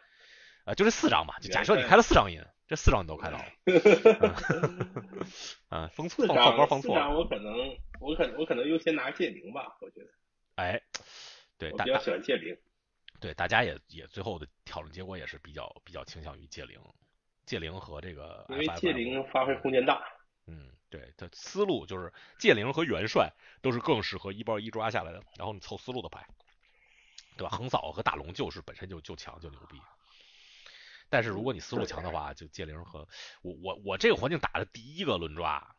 [0.65, 3.47] 呃，就这四张吧，就假设你开了四张银，这四张你都开到了。
[5.71, 7.03] 嗯，封错了，套包封错了。
[7.03, 10.07] 四张我可能我可我可能优先拿剑灵吧，我觉得。
[10.55, 10.81] 哎，
[11.59, 12.57] 对，我比较喜欢剑灵。
[13.23, 16.79] 对，大家也也最后的讨论结果也是比较比较倾向于戒灵，
[17.47, 18.45] 戒灵和这个。
[18.51, 20.03] 因为戒灵发挥空间大。
[20.47, 23.33] 嗯，对，它思路就是戒灵和元帅
[23.63, 26.27] 都是更适合一包一抓下来的，然后你凑思路的牌，
[27.37, 27.57] 对吧？
[27.57, 29.81] 横扫和大龙就是本身就就强就牛逼，
[31.09, 33.09] 但是如果你思路强的话，就戒灵和
[33.43, 35.77] 我我我这个环境打的第一个轮抓，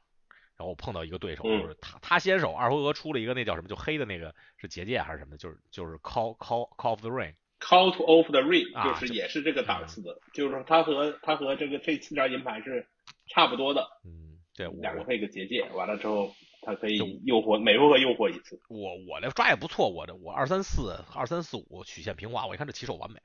[0.58, 12.88] 然后我碰到一个对手，就是他他先手二回合出了一个那叫什么就黑的那个是结界还是什么的，就是就是 call call call of the ring，call to off the ring，就是也是这个档次的，就是他和他和这个这四张银牌是
[13.28, 14.32] 差不多的，嗯。
[14.56, 18.62] 对，两个配个结界，完了之后，它可以诱惑，每回合诱惑一次。
[18.70, 23.20] 我我这抓也不错，我这我二三四二三四五曲线平滑，我一看这起手完美，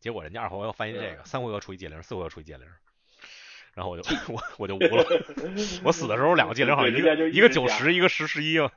[0.00, 2.66] 结果人家二回合翻译这个，三回合出一戒灵，四回合出一戒灵，
[3.74, 5.04] 然后我就我我就无了，
[5.84, 8.70] 我死的时候两个戒灵好像一个一个九十，一个十十一 了，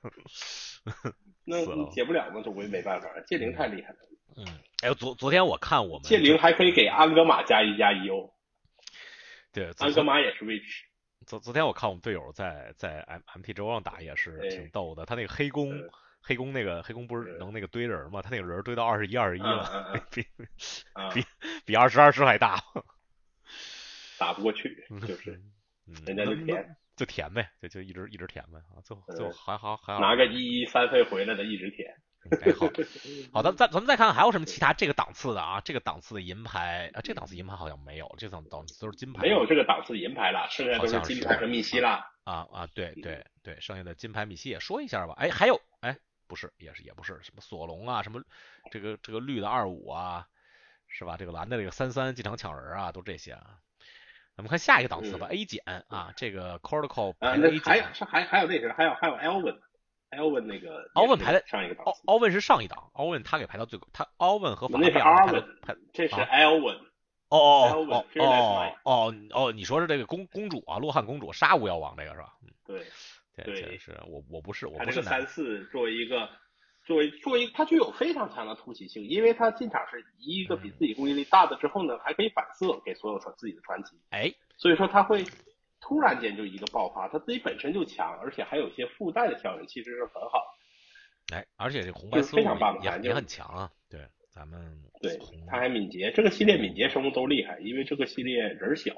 [1.43, 3.97] 那解不了嘛，总归没办法，戒灵太厉害了。
[4.37, 4.45] 嗯，
[4.83, 8.29] 哎，昨昨天我看我们戒灵还可以给安格玛加一加一哦，
[9.51, 10.65] 对，安格玛也是位置。
[11.25, 15.73] 昨昨天我看我们队友在在 M M T 周上打也是挺逗的，他那个黑弓
[16.21, 18.21] 黑弓那个黑弓不是能那个堆人吗？
[18.21, 20.25] 他那个人堆到二十一二十一了，比
[21.13, 21.25] 比
[21.65, 22.61] 比二十二十还大，
[24.19, 25.41] 打不过去就是，
[26.05, 31.87] 人家就舔就填呗，就就一直一直填呗啊，最后最后还好还好拿个一一三费回来的一直舔。
[32.41, 32.67] 哎好，
[33.31, 35.61] 好的，再咱们再看看还有什么其他这个档次的啊？
[35.61, 39.21] 这个档次的银牌啊，这个档次银牌好像没有，这档档次都是金牌。
[39.21, 42.03] 没有这个档次银牌了，剩下都是金牌和密西了。
[42.25, 45.13] 啊啊，对对对，剩下的金牌密西也说一下吧。
[45.15, 48.21] 哎，还有哎，不是，也是也不是什么索隆啊，什么
[48.71, 50.27] 这个这个绿的二五啊，
[50.89, 51.15] 是吧？
[51.15, 53.59] 这个蓝的这个三三进场抢人啊，都这些啊。
[54.37, 57.83] 咱们看下一个档次吧，A 减啊，这个 Cortical 排 A 减。
[57.83, 62.03] 还还还有那个，还有还有 Elvin，Elvin 那个，，Elvin 排在上一个档次。
[62.05, 65.43] 奥文是上一档，，Elvin 他给排到最高，他 Elvin 和法那是阿文，
[65.91, 66.77] 这是艾文。
[67.29, 72.33] 哦哦哦哦哦哦，你说是这个公公主啊，洛汉公主，杀巫妖王这个是吧？
[72.67, 72.85] 对
[73.43, 76.29] 对，是我我不是我不是三四作为一个
[76.87, 83.95] 作为作为它具有非常强的突袭性，因为它进场是一个比自己攻击力大的之后呢，还可以反射给所有传自己的传奇。
[84.09, 85.23] 哎，所以说它会。
[85.79, 90.39] 突然间就一个爆发，它自己本身就强，而且还有一些附带的效应，其实是很好
[91.29, 91.37] 的。
[91.37, 93.71] 哎，而且这红白非常棒的也也很强啊。
[93.87, 94.59] 对，咱们
[95.01, 98.91] 对，它还敏捷，这个系列敏捷生物都厉害，因为这个系列人小，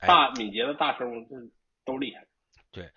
[0.00, 1.28] 大敏捷的大生物
[1.84, 2.26] 都厉害。
[2.72, 2.90] 对，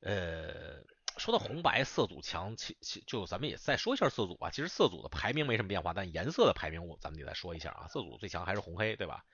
[0.00, 0.82] 呃。
[1.18, 4.50] 说到红白色组强，其其就咱们也再说一下色组吧。
[4.50, 7.86] 其实色组的排名没什么变化，但颜色的排名我咱们得再说一下啊。
[7.88, 9.24] 色组最强还是红黑，对吧？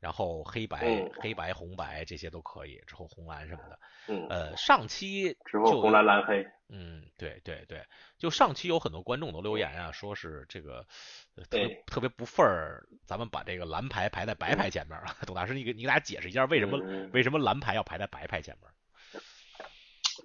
[0.00, 3.78] 然后黑白、黑白、红白这些都可以，之后红蓝什么的。
[4.08, 4.26] 嗯。
[4.28, 6.46] 呃，上期之后红蓝蓝黑。
[6.68, 7.84] 嗯，对对对，
[8.18, 10.86] 就上期有很多观众都留言啊，说是这个
[11.50, 15.14] 特特别不忿儿，咱们把这个蓝牌排在白牌前面啊。
[15.26, 16.78] 董大师，你给你给大家解释一下，为什么
[17.12, 18.70] 为什么蓝牌要排在白牌前面？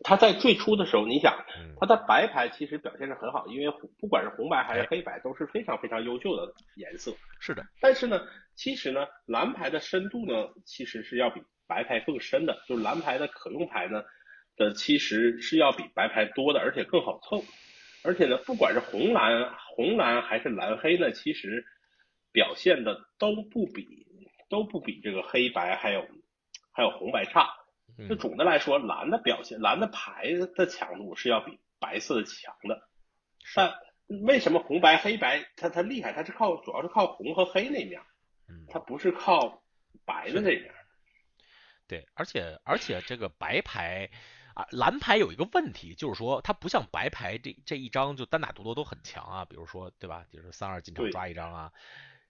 [0.04, 1.46] 他在最初的时候，你想，
[1.80, 7.14] 他的白牌其实表现是很好，因为不管是红白还是黑白都是非常非常优秀的颜色。
[7.40, 7.66] 是的。
[7.82, 8.22] 但是呢，
[8.56, 14.04] 其实呢，蓝牌的深度呢，其实是要比白牌更深的，就是蓝牌的可用牌呢
[14.56, 17.44] 的其实是要比白牌多的，而且更好凑。
[18.04, 21.66] 而且呢，不管是红蓝、红蓝还是蓝黑呢，其实
[22.32, 24.08] 表现的都不比
[24.50, 26.08] 都不比这个黑白还有
[26.72, 27.50] 还有红白差。
[28.08, 32.88] 就总的来说，蓝的表现，蓝的牌的强度是要比白色的强的。
[33.56, 33.74] 但
[34.26, 36.14] 为什么红白黑白它它厉害？
[36.14, 38.02] 它是靠主要是靠红和黑那面，
[38.70, 39.64] 它不是靠
[40.06, 40.74] 白的那面。
[41.88, 44.10] 对，而且而且这个白牌
[44.54, 49.46] 啊，蓝牌有一个问题，就是说它不像白牌这这一张就单打独斗都很强啊。
[49.46, 50.26] 比如说对吧？
[50.32, 51.72] 就是三二进场抓一张啊，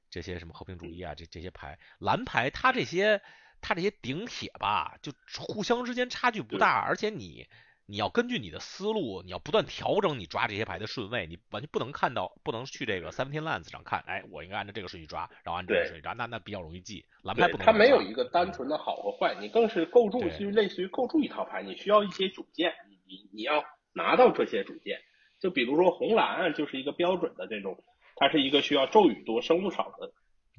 [0.10, 3.22] 这些什么和平主义啊，这这些牌，蓝牌它这些。
[3.62, 7.48] 它这些顶铁吧，就互相之间差距不大，而且你
[7.86, 17.04] 你要根据你的思路，你要不断调整你抓这些牌的顺位，你完全不能看到，不能去这个 seventeen lands 上看，哎，我应该按照这个顺序抓，然后按这个顺序抓，那那比较容易记。
[17.24, 17.66] 蓝牌不能。
[17.66, 25.00] 它没有一个单纯的好和坏，你更是构筑，其实类似于构筑一套牌，你需要一些主件，你你你要拿到这些主件，
[25.40, 27.84] 就比如说红蓝就是一个标准的这种，
[28.18, 30.12] 它是一个需要咒语多、生物少的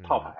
[0.02, 0.34] 套牌，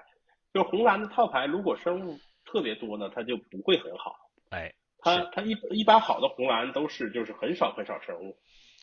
[0.53, 2.19] 就红蓝的套牌如果生物。
[2.45, 4.17] 特别多呢，它就不会很好。
[4.51, 8.37] 哎，它它一一般好的红蓝都是就是很少很少生物，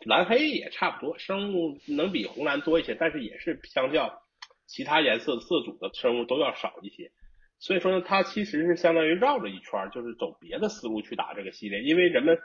[0.05, 4.21] 蓝黑也差不多，生物能比红蓝多一些，但是也是相较
[4.65, 7.11] 其他颜色色组的生物都要少一些。
[7.59, 12.37] 所以说呢，它其实是相当于绕着一圈，就是走别的思路去打这个系列，因为人们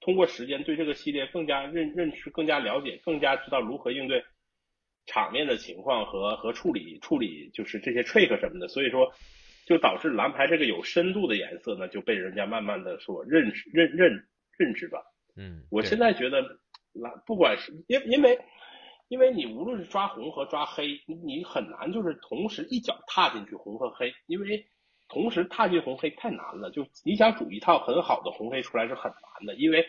[0.00, 4.22] 通过时间对这个系列更加认认识、更加了解、更加知道如何应对
[5.06, 9.12] 场面的情况和和处理处理就是这些 trick 什么的，所以说
[9.66, 15.02] 就导致蓝牌这个有深度的颜色呢就被人家慢慢的所认识认认认知吧。
[15.36, 16.40] 嗯，我现在觉得
[16.92, 18.38] 蓝不管是因因为。
[19.08, 24.66] 因为你无论是抓红和抓黑，你很难就是同时一脚踏进去红和黑，因为
[25.08, 26.70] 同时踏进红黑太难了。
[26.70, 29.86] 就你想组一套很好的红黑出来是很难的，因为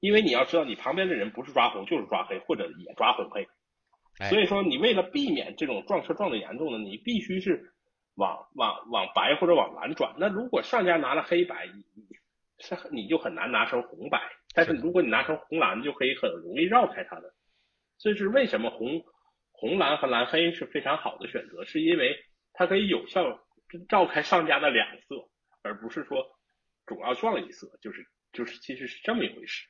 [0.00, 3.46] 因为你要知道你旁边的人不是抓红就是抓黑，或者也抓红黑，
[4.30, 7.74] 所以说你为了避免这种撞车撞的严重呢，你必须是
[8.22, 10.14] 往往往白或者往蓝转。
[10.16, 11.66] 那如果上家拿了黑白，
[12.58, 14.20] 是你就很难拿成红白，
[14.54, 17.34] 但是如果你拿成红蓝，就可以很容易绕开它的。
[17.98, 19.02] 这是为什么红
[19.50, 22.16] 红蓝和蓝黑是非常好的选择，是因为
[22.52, 23.40] 它可以有效
[23.88, 25.16] 绕开上家的两色，
[25.62, 26.24] 而不是说
[26.86, 29.66] 总要撞一色，就是就是其实是这么一回事。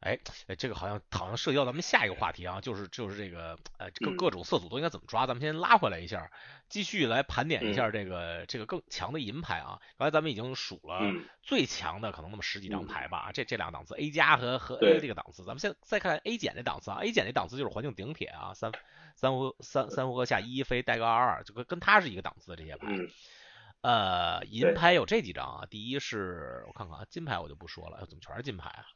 [0.00, 0.18] 哎，
[0.56, 5.26] 这个好像好像涉及到咱们下一个话题啊，就是就是这个呃各各种色组都应该怎么抓？
[5.26, 6.30] 咱们先拉回来一下，
[6.70, 9.78] 继续来盘点一下这个这个更强的银牌啊。
[9.98, 18.72] 刚才咱们已经数了最强的可能那么十几张牌吧，这这两个档次 A 加和和 A 这个档次，咱们先再看 A 减这档次啊，A 减这档次就是环境顶铁啊，三
[19.16, 22.86] 三胡三三胡和下一飞带个二二，就跟跟它是一个档次的这些牌。
[23.82, 28.86] 呃，银牌有这几张啊，第一是我看看啊，金牌我就不说了，怎么全是金牌啊？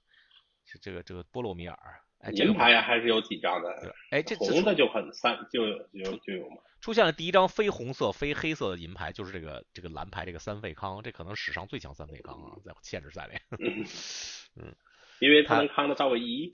[0.74, 1.76] 是这个这个波罗米尔，
[2.18, 6.56] 哎，银牌呀还是有几张的，哎，这红的就很三就有就就有嘛。
[6.80, 13.34] 出现了第一张非红色非黑色的银牌，就是这个这个蓝牌这个三费康，这可能史上最强三费康啊，在限制赛里。
[14.56, 14.74] 嗯，
[15.20, 16.52] 因为他能康的赵个一，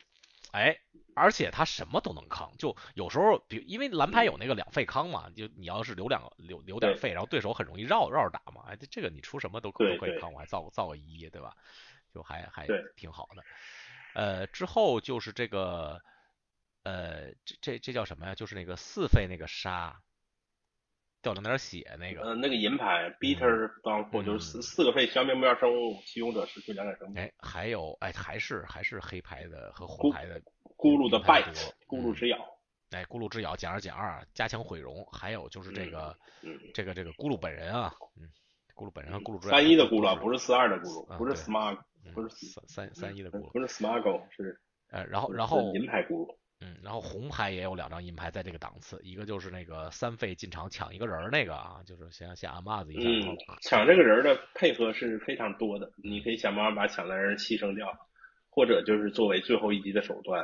[0.52, 0.76] 哎，
[1.14, 11.54] 而且他什么都能康，就有时候比因为蓝牌有那个两费康嘛，就你要是留两个留留点费，然后对手很容易绕绕着打嘛，哎，这个你出什么都可都可以康，我还造造个一，对吧？
[12.12, 13.44] 就还还挺好的。
[14.14, 16.00] 呃，之后就是这个，
[16.82, 18.34] 呃，这这这叫什么呀？
[18.34, 20.00] 就是那个四费那个沙，
[21.22, 22.22] 掉了点血那个。
[22.22, 27.22] 呃，那个银牌，bitter 当火就是四四个费消灭目标生物，启用者失去两点生命。
[27.22, 30.40] 哎，还有哎，还是还是黑牌的和红牌的。
[30.76, 32.38] 咕噜的 bite，咕噜之咬。
[32.90, 35.04] 哎，咕噜之咬减二减二，加强毁容。
[35.12, 36.16] 还有就是这个，
[36.74, 38.28] 这个这个咕噜本人啊，嗯，
[38.80, 41.76] 咕噜本人和咕噜之三一的咕噜，不是四二的咕噜，不是 smart。
[42.14, 44.58] 不是三三三一的咕噜，不是 smuggle 是
[44.90, 57.86] 呃，然后然后银牌咕噜，嗯，然后红牌也有两张银牌在这个档次，一个就是那个三费进场抢一个人那个啊，就是先先按帽子一下，嗯，抢这个人的配合是非常多的，你可以想办法把抢的人牺牲掉，
[58.48, 60.42] 或者就是作为最后一击的手段，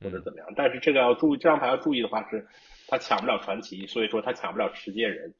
[0.00, 2.44] 或者怎么样，但是这个要注意，这张牌要注意的话是，
[2.88, 5.32] 他抢不了传奇，所以说他抢不了持戒人，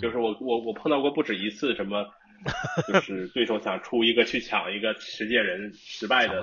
[0.00, 2.06] 就是我我我碰到过不止一次什么。
[2.86, 6.40] 就是对手想出一个去抢一个持戒人失败的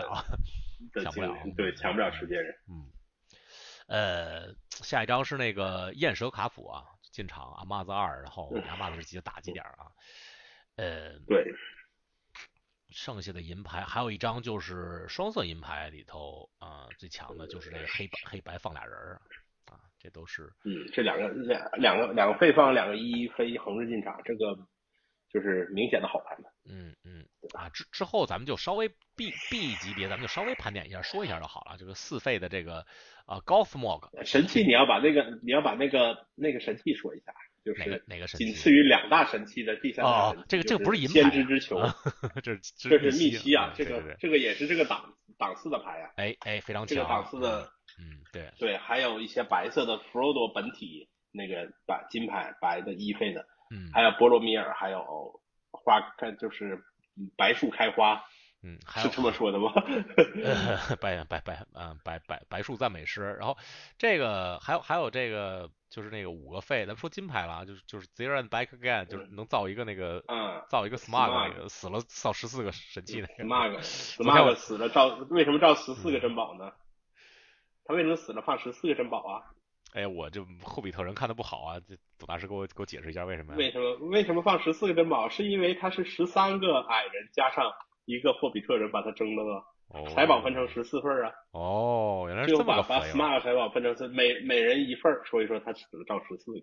[1.01, 2.53] 抢不了， 对，抢不了持戒人。
[2.67, 2.91] 嗯，
[3.87, 9.87] 呃，下一张是那个燕蛇卡普啊，进场阿妈子二，然后阿妈子是记得打几点啊？
[10.75, 11.45] 呃，对，
[12.89, 19.21] 剩下的银牌还有一张就是双色银牌里头啊，最强的就是这个黑白黑白放俩人啊，
[20.05, 24.55] 这都是嗯，这两个两两个两个废放两个一飞横着进场，这个。
[25.27, 26.49] 就是明显的好牌嘛。
[26.63, 28.87] 嗯嗯啊，之之后咱们就稍微
[29.17, 31.75] B B 级别，咱们就稍微盘点一下，说一下就好了。
[31.77, 32.85] 这个四费的这个
[33.25, 37.33] 啊，Golf Mog 神器，你要把那个你要把那个那个神器说一下，
[37.65, 38.45] 就是哪个哪个神器？
[38.45, 40.41] 仅次于两大神器的第三大神器。
[40.41, 41.13] 哦，这个这个不是银牌。
[41.13, 41.81] 先知之球，
[42.41, 46.11] 这是这是密西啊，这个这个也是这个档档次的牌啊。
[46.15, 46.95] 哎哎，非常强。
[46.95, 53.45] 这个档次的，嗯对对，还有一些白色的 Frodo 本体那个白金牌白的一费的。
[53.71, 55.41] 嗯，还有波罗米尔，还有
[55.71, 56.79] 花，开就是
[57.35, 58.23] 白树开花，
[58.61, 59.73] 嗯，是这么说的吗？
[61.01, 63.35] 白白白，嗯，白白白树赞美诗。
[63.39, 63.57] 然后
[63.97, 73.43] 这个还有还有这个就是那个五个费，咱们说金牌了啊，就是就是 Zero and Back Again，就是能造一个那个，嗯，造一个 Smug 那个死了造十四个神器那个。
[73.49, 76.71] Smug，Smug 死了造为什么造十四个珍宝呢？
[77.85, 79.43] 他为什么死了放十四个珍宝啊？
[79.93, 83.55] 哎，我这霍比特人看的不好啊，这董大师给我给我解释一下为什么？
[83.55, 85.29] 为什么为什么放十四个珍宝？
[85.29, 87.71] 是因为他是十三个矮人加上
[88.03, 89.63] 一个霍比特人把他争了吗？
[90.09, 91.31] 财宝分成十四份啊。
[91.51, 96.59] 哦，原来是这么个把把 smart 财宝分成是每每人一份，所以说他只能照十四个。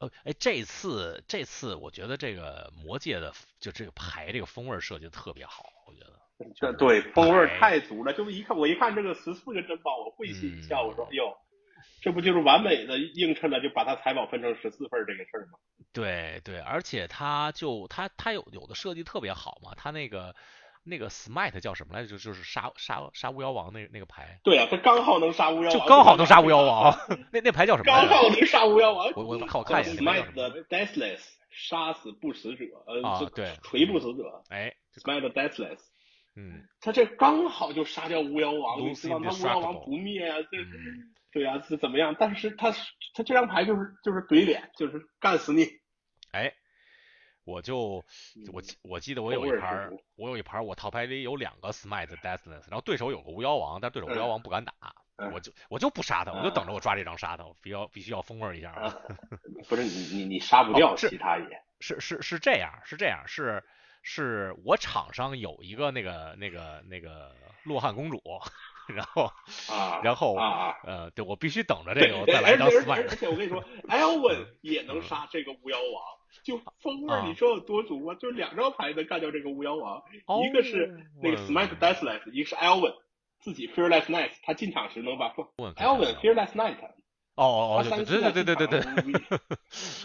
[0.00, 6.17] 呃，哎，这次这次我觉得这个魔界的就这个牌这个风味设计的特别好，我觉得。
[6.56, 11.36] 这对风味太足了，就是一看我一看这个十四个珍宝，我会心一笑，我说哟。
[12.00, 15.58] 这不就是完美的映衬了，就把它财宝分成十四份这个事儿吗？
[15.92, 20.34] 对对，而且它就它它有有的设计特别好嘛，它那个
[20.84, 22.10] 那个 smite 叫什么来着？
[22.10, 24.38] 就就是杀杀杀巫妖王那那个牌。
[24.44, 25.72] 对啊，它刚好能杀巫妖王。
[25.72, 26.96] 就刚好能杀巫妖王。
[27.32, 27.84] 那那牌叫什么？
[27.84, 29.10] 刚好能杀巫妖王。
[29.16, 30.00] 我我看我看一下。
[30.00, 31.20] smite the deathless，
[31.50, 32.64] 杀死不死者。
[32.86, 34.44] 呃，对，锤不死者。
[34.50, 34.72] 哎
[35.02, 35.78] ，smite deathless。
[36.38, 36.62] 嗯。
[36.80, 40.58] 他这刚好就杀掉巫妖王，你知道他巫妖王不灭啊，这。
[41.30, 42.16] 对呀，是怎么样？
[42.18, 42.72] 但是他
[43.14, 45.68] 他这张牌就是就是怼脸，就是干死你。
[46.32, 46.54] 哎，
[47.44, 48.02] 我就
[48.50, 54.72] 我我记得我有一盘，我有一盘，我套牌里有两个 Smite Deathless，然后对手有个巫妖王，但对手巫妖王不敢打，
[55.34, 58.96] 我就我就不杀他，我就等着我抓这张杀他，我必要必须要风味一下啊。
[59.68, 61.62] 不是你你你杀不掉其他也。
[61.80, 63.62] 是是是这样是这样是
[64.02, 67.34] 是我场上有一个那个那个那个
[67.64, 68.20] 洛汗公主。
[68.88, 69.30] 然后
[69.70, 76.02] 啊，然后啊，呃，对我必须等着这个，我再来一张 s 而且我跟你说， Elvin 也能杀这个巫妖王，
[76.42, 78.14] 就风味你说有多足啊？
[78.18, 80.02] 就两张牌能干掉这个巫妖王，
[80.42, 82.94] 一个是那个 Smite Deathless，一个是 Elvin
[83.40, 86.78] 自己 Fearless Night，他进场时能把 Elvin Fearless Night。
[87.38, 89.38] 哦哦 哦，对对对对对对对，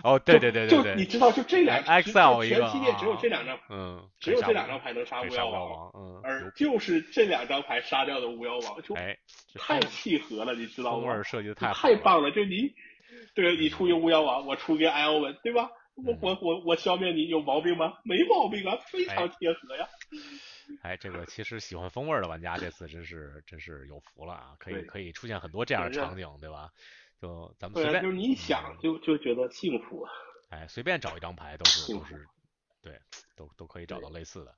[0.03, 9.17] 哦对对对对，对你知道，就这两，XL 一个，全系列只有这两张，嗯，只有这两张牌能杀巫妖王，嗯，而就是这两张牌杀掉的巫妖王，就哎，
[9.55, 11.07] 太契合了，你知道吗？
[11.07, 12.73] 风味设计的太太棒了，就你，
[13.33, 15.69] 对，你出一个巫妖王，我出个艾欧文，对吧？
[15.95, 17.93] 我我我我消灭你有毛病吗？
[18.03, 19.87] 没毛病啊，非常贴合呀。
[20.81, 26.69] 哎，这个其实喜欢风味的玩家这次真是真是有福了啊，可以可以出现很多这样的场景，对吧？
[27.23, 30.05] 就咱们随便，就是你想就就觉得幸福。
[30.49, 32.27] 哎，随便找一张牌都是都是，
[32.81, 32.99] 对，
[33.37, 34.53] 都都可以找到类似的。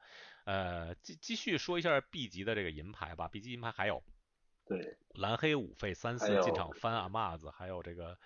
[0.45, 3.27] 呃，继继续说一下 B 级的这个银牌吧。
[3.27, 4.01] B 级银牌还有，
[4.65, 8.17] 对，蓝黑五费三四进场翻阿玛子，还有这个，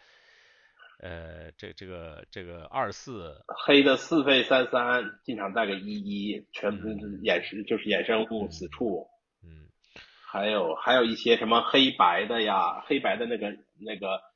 [1.02, 6.88] 呃，这这个这个二四黑的四费三三进场带个一一，全部
[7.24, 9.06] 衍生就是衍生物此处。
[9.44, 9.68] 嗯，
[10.26, 14.28] 还有还有一些什么黑白的呀，黑白的那个那个。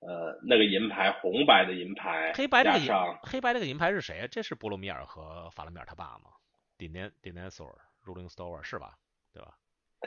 [0.00, 2.86] 呃，那个银牌，红白的银牌，黑白这个银，
[3.22, 4.28] 黑白那个银牌是谁？
[4.30, 6.30] 这是波罗米尔和法拉米尔他爸吗
[6.76, 7.74] d i n e d i n e s o r
[8.06, 8.96] Ruling Store 是吧？
[9.32, 9.54] 对吧？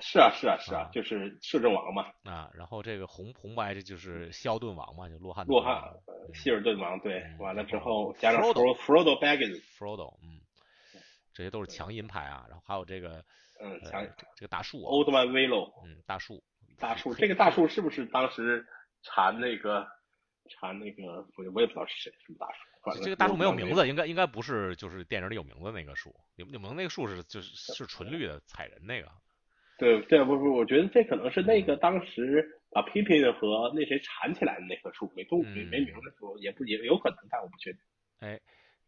[0.01, 2.05] 是啊，是啊，是啊，就是摄政王嘛。
[2.23, 5.45] 啊，然后这个红红白这就是希尔顿王嘛，就洛汉。
[5.45, 5.83] 洛汉，
[6.33, 10.39] 希尔顿王，对，完了之后加上 Frodo Baggins，Frodo，嗯，
[11.33, 12.45] 这些都是强银牌啊。
[12.47, 13.21] 然后还有这个，
[13.59, 16.41] 嗯，强这个大树，Old Man Willow，嗯，大树，
[16.79, 18.65] 大树，这个大树是不是当时？
[19.03, 19.87] 缠那个，
[20.49, 21.03] 缠那个，
[21.37, 22.59] 我我也不知道是谁，什么大树。
[23.03, 26.15] 这个大树没有名字，应该应该不是，就是电影里有名字那个树。
[26.35, 29.07] 有有名那个树是就是是纯绿的彩人那个。
[29.77, 37.79] 对对，不不，我觉得这可能是那个当时把 Pippin 和那谁缠起来的那棵树，没动没没名的树，也不也有可能，但我不确定。
[38.19, 38.39] 哎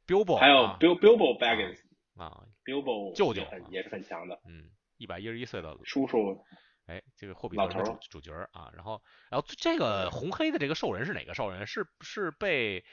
[0.08, 1.80] ，Bilbo，还有 Bill Bilbo Baggins
[2.16, 6.44] 啊，Bilbo 舅舅也是很强的，嗯，一百一十一岁的叔叔。
[6.86, 11.66] 哎，这个霍比特人主主角啊，然后，然后这个红黑的这个兽人是哪个兽人？
[11.66, 12.84] 是是被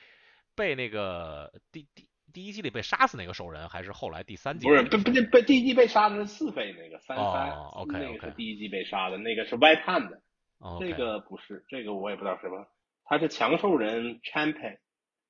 [0.54, 4.68] 被那个第第第一季里被杀死那个兽人，还是后来第三季？
[4.68, 10.20] 不是，不不被第一季被杀的是四费那个三三，OK OK，那个是第一季被杀的，那个是 White Hand，
[10.78, 12.66] 这个不是，这个我也不知道什么，
[13.04, 14.78] 他是强兽人 Champion，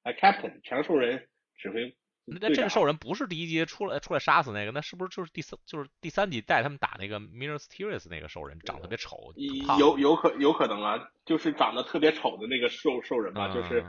[0.03, 1.97] 哎，Captain 强兽人指挥。
[2.41, 9.33] 那这个兽人不是第一集出来出来杀死那个，那是不是就是第三就是第三集带他们打那个 Mysterious 那个兽人，长得特别丑？
[9.79, 13.85] 有有可有可能啊，就是长得特别丑的那个兽兽人吧，就是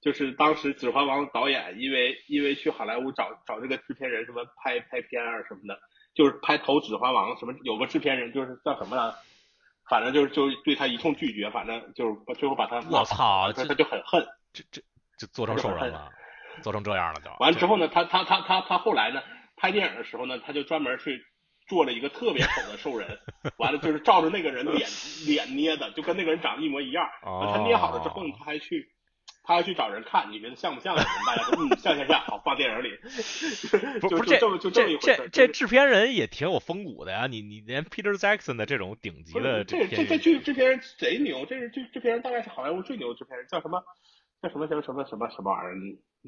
[0.00, 5.80] 就是当时《指环王》导演因为因为去好莱坞找找这个制片人什么拍拍片啊什么的，
[6.14, 9.14] 就是拍投《指环王》什么有个制片人就是叫什么来，
[9.88, 14.82] 反正就是就对他一通拒绝，反正就是最后把他我操，他他就很恨，这这
[15.18, 16.12] 就做成兽人了。
[16.62, 19.22] 做成这样了就完之后呢，他他他他他后来呢，
[19.56, 21.24] 拍电影的时候呢，他就专门去
[21.68, 23.18] 做了一个特别丑的兽人，
[23.58, 24.88] 完了就是照着那个人脸
[25.26, 27.08] 脸捏的，就跟那个人长得一模一样。
[27.22, 28.88] 他捏好了之后呢，他还去
[29.42, 30.96] 他还去找人看，你觉得像不像？
[30.96, 32.90] 大家说嗯像像像，好放电影里。
[34.00, 43.82] 不不这就这这这制片人也挺有风骨的呀，你你连 Peter Jackson 的这种顶级的这这这剧制片人贼牛，这是这制片人大概是好莱坞最牛的制片人，叫什么
[44.42, 45.74] 叫什么什么什么什么什么玩意儿？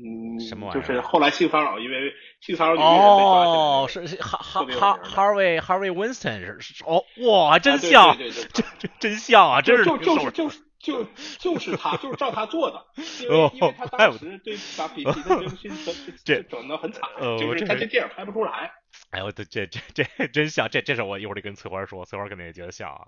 [0.01, 0.87] 嗯，什么玩意儿？
[0.87, 11.05] 就是后来性骚扰，因为性骚扰女人被抓哦，是哈哈哈 Harvey Harvey Winston 是哦，哇，真像，对对对，真真像啊，真是就就是就是就
[11.39, 12.85] 就是他，就是照他做的，
[13.23, 17.03] 因为因为他当时对把比皮的这个事这整的很惨，
[17.39, 18.73] 就是他这电影拍不出来。
[19.11, 23.07] 哎呦，这这这这真像，这这是我一会儿得跟翠花说，翠花肯定也觉得像啊。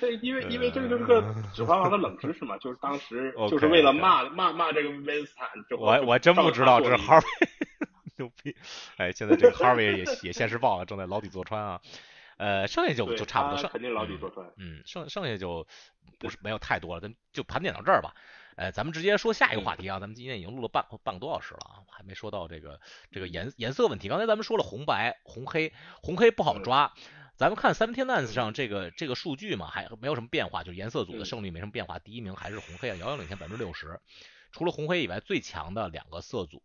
[0.00, 1.22] 这，因为因为这个就是个
[1.54, 5.48] 《指环王》的冷知识嘛，就是当时就是为了骂骂骂这个温斯坦，
[5.78, 7.24] 我我真不知道这是哈维
[8.16, 8.56] 牛逼。
[8.96, 11.80] 哎，现在这个哈维也也现世报了，正在牢底坐穿啊。
[12.36, 14.44] 呃，剩下就就差不多，剩肯定牢底坐穿。
[14.56, 15.66] 嗯，剩剩下就
[16.18, 18.14] 不是没有太多了，咱就盘点到这儿吧。
[18.58, 22.80] 呃，咱们直接说下一个话题啊，咱们今天已经录了半半个多小时了啊，还没说到这个
[23.12, 24.08] 这个颜颜色问题。
[24.08, 26.92] 刚才咱们说了红白红黑，红黑不好抓。
[27.36, 34.00] 咱们看 Seventeen Lands 上这个这个数据嘛，还没有什么变化，就是颜色组的胜率没什么变化，第一名还是红黑啊，遥遥领先百分之六十。
[34.50, 36.60] 除了红黑以外，最强的两个色组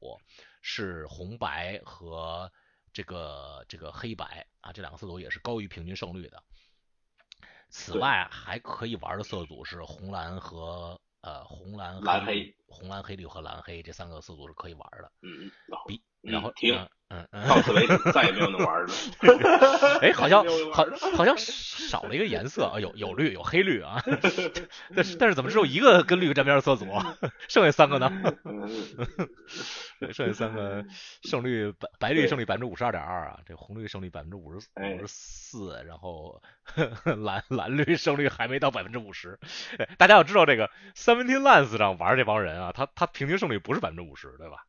[0.63, 2.51] 是红白和
[2.91, 6.41] 这个这个黑白啊，这两个色组也是高于平均胜率的。
[7.69, 10.99] 此外，还可以玩的色组是红蓝和。
[11.23, 15.11] 呃，红蓝蓝黑，红蓝黑绿和蓝黑这三个色组是可以玩的。
[15.21, 15.51] 嗯，
[15.87, 16.73] 比然后停，
[17.09, 19.99] 嗯，到此为止，再也没有能玩的。
[20.01, 20.85] 哎，好像 好
[21.17, 24.01] 好像少了一个颜色啊，有有绿有黑绿啊，
[24.95, 26.85] 但是但是怎么只有一个跟绿沾边的色组，
[27.49, 28.09] 剩下三个呢？
[30.13, 30.85] 剩下三个
[31.23, 36.41] 胜率白白绿胜率百分之五十二点二啊，这红绿胜率百分之五十五十四，然后
[37.17, 39.37] 蓝蓝绿胜率还没到百分之五十。
[39.97, 44.65] 大家要知道这个 Seventeen Lands 上玩这帮人啊，他他平均胜率不是百分之五十，对吧？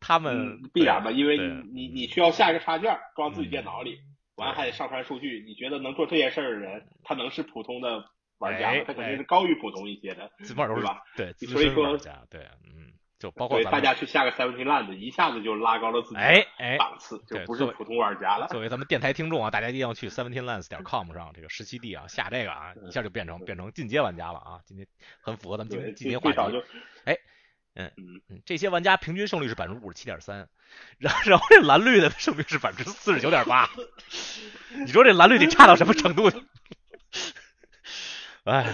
[0.00, 4.00] 他们必然吧，因为你你你需要下一个插件装自己电脑里，
[4.36, 5.44] 完还得上传数据。
[5.46, 8.04] 你觉得能做这件事儿的人，他能是普通的
[8.38, 8.84] 玩家吗？
[8.86, 10.30] 他肯定是高于普通一些的，
[10.76, 11.02] 对吧？
[11.16, 11.96] 对，所以说
[12.30, 12.91] 对，嗯。
[13.22, 18.48] 就包括大家去下个 Seventeen Land，一下子就拉高了自己哎哎档次，就不是普通玩家了。
[18.48, 24.58] 作为咱们电台听众啊，大家一定要去 Seventeen Lands 点 com 上这个十七 D 啊下这个啊，一下就变成变成进阶玩家了啊！
[24.66, 24.84] 今天
[25.20, 26.64] 很符合咱们今天今天话题。
[27.04, 27.16] 哎，
[27.76, 30.48] 嗯嗯，这些玩家平均胜率是百分之五十七点三，
[30.98, 33.70] 然然后这蓝绿的胜率是百分之四十九点八。
[34.84, 36.28] 你说这蓝绿得差到什么程度？
[38.42, 38.66] 哎，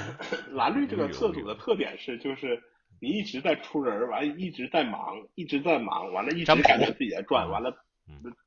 [0.52, 2.62] 蓝绿这个测组的特点是就是。
[3.00, 7.72] 你一直在出人，完了一直在忙，一直在忙，完了一直感觉自己在转，完了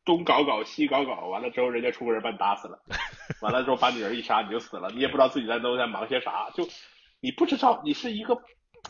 [0.04, 2.80] 东搞搞西搞搞，完了之后人家出个人把你打死了，
[3.42, 6.68] 完了之后把你人一杀你就死了，你也不知道自己在都在忙些啥，就
[7.20, 8.36] 你不知道你是一个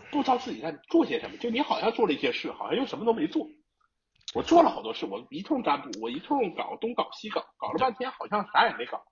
[0.09, 3.47] 不知道自己在做些什么，就你好像做了一些事，好像又什么都没做。
[4.33, 9.03] 我做了好多事，我一通占卜，我一通搞东搞西搞，搞了半天好像啥也没搞。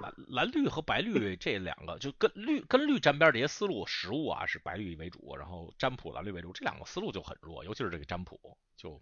[0.00, 9.00] 蓝蓝绿和白绿这两个就跟绿跟绿沾边这些思路，实物啊是白绿为主，然后占卜蓝绿为主，这两个思路就很弱，尤其是这个占卜，就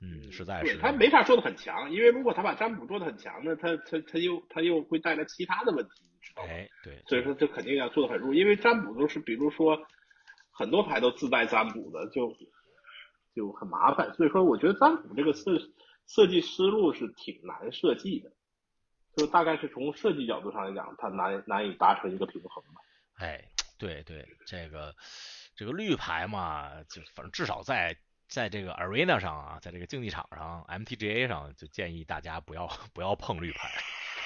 [0.00, 6.48] 嗯实在是他没法做的很强，因为如果他把占卜做的很强呢，他他他又他又会带来其他的问题，你知道吗？
[6.50, 9.78] 哎，对，所以说这肯定要做的很弱，因为占卜都是比如说
[10.50, 12.36] 很多牌都自带占卜的，就
[13.34, 15.58] 就很麻烦，所以说我觉得占卜这个设
[16.06, 18.32] 设计思路是挺难设计的。
[19.16, 22.80] 就大概是从设计角度上来讲，它难难以达成一个平衡吧。
[23.16, 23.44] 哎，
[23.78, 24.94] 对对，这个
[25.54, 27.96] 这个绿牌嘛，就反正至少在
[28.28, 33.68] 在这个 arena 上啊，在这个竞技场上，MTGA 上就建议大家不要 不要碰绿牌。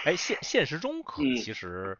[0.04, 1.96] 哎，现现实中可其实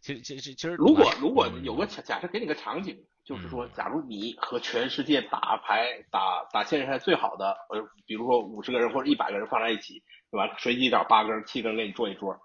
[0.00, 10.02] 其实其实其实，如果如果有个假假设给你个场景，就是说，假如你和全世界打牌打打现实赛最好的，呃，比如说五十个人或者一百个人放在一起。
[10.30, 10.54] 对吧？
[10.58, 12.38] 随机找八个人、七个人给你坐一桌，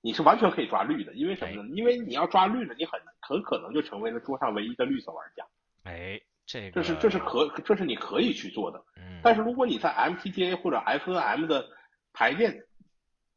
[0.00, 1.68] 你是完全可以抓绿的，因为什么呢？
[1.76, 5.46] 因为你要抓绿的，你很很可能就成为了桌上唯一的绿色玩家。
[5.84, 8.84] 哎，这这是这是可这是你可以去做的。
[8.96, 9.20] 嗯。
[9.22, 11.64] 但是如果你在 MTGA 或者 FNM 的
[12.12, 12.60] 排练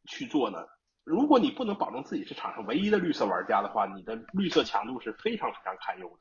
[0.07, 0.57] 去做呢？
[1.03, 6.17] 如果你不能保证自己是场上唯一的绿色玩家的话，你的绿色强度是非常非常堪忧的。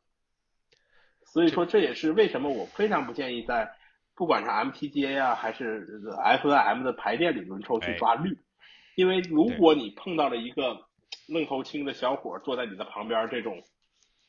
[1.33, 3.73] 所以说，这也是为什么我非常不建议在。
[4.15, 8.39] 不管是 MTGA 啊，还是 FNM 的排店里轮抽去抓绿，
[8.95, 10.77] 因为如果你碰到了一个
[11.27, 13.63] 愣头青的小伙坐在你的旁边，这种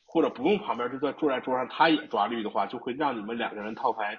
[0.05, 4.17] 或者不用旁边就在坐在桌上，他也抓绿的话，就会让你们两个人套牌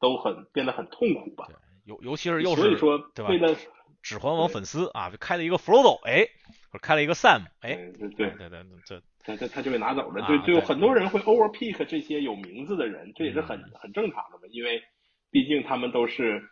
[0.00, 1.46] 都很变得很痛苦吧。
[1.84, 2.98] 尤尤其是又是所以说
[3.28, 3.56] 为了
[4.02, 6.26] 指环王粉丝啊，就开了一个 Frodo，哎，
[6.72, 9.00] 或者开了一个 Sam，哎，对对对对，这。
[9.24, 14.82] 他他他就被拿走了，就就很多人会 overpick 这些有名字的人，这也是很很正常的嘛，因为
[15.30, 16.42] 毕竟他们都是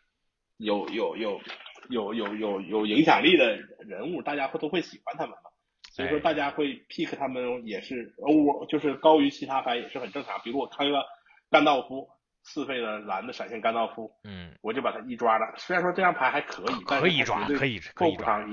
[0.58, 1.40] 有有有
[1.88, 5.50] 有有有有影响力的人物，大家会都会喜欢他们嘛，
[5.92, 10.40] 所以说大家会 pick 他们也是 over 就是高于其他牌也是很正常。
[10.44, 11.02] 比如我开个
[11.50, 12.08] 甘道夫
[12.42, 15.52] 四费的蓝的闪现甘道夫，嗯，我就把他一抓了。
[15.56, 18.46] 虽然说这张牌还可以，可以抓，可以可以抓。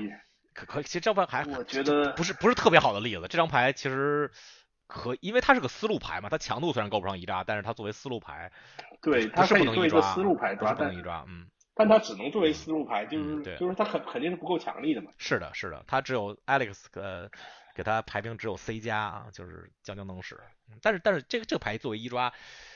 [0.58, 3.22] 可可，其实这张牌还我觉得不是不是特别好的例子。
[3.28, 4.30] 这张牌其实
[4.86, 8.50] 可因为它是个思路牌嘛，它强度虽然够不上一扎，但是它作为思路牌，
[9.02, 11.46] 对，它是不能一抓，思路牌抓，不能一抓，嗯。
[11.74, 15.12] 但它只能作为思路牌，就是就是它肯肯定是不够强力的嘛。
[15.16, 17.30] 是的，是的，它只有 Alex 呃
[17.72, 20.40] 给它排名只有 C 加啊，就是将将能使。
[20.82, 22.32] 但是但是这个这个牌作为一抓，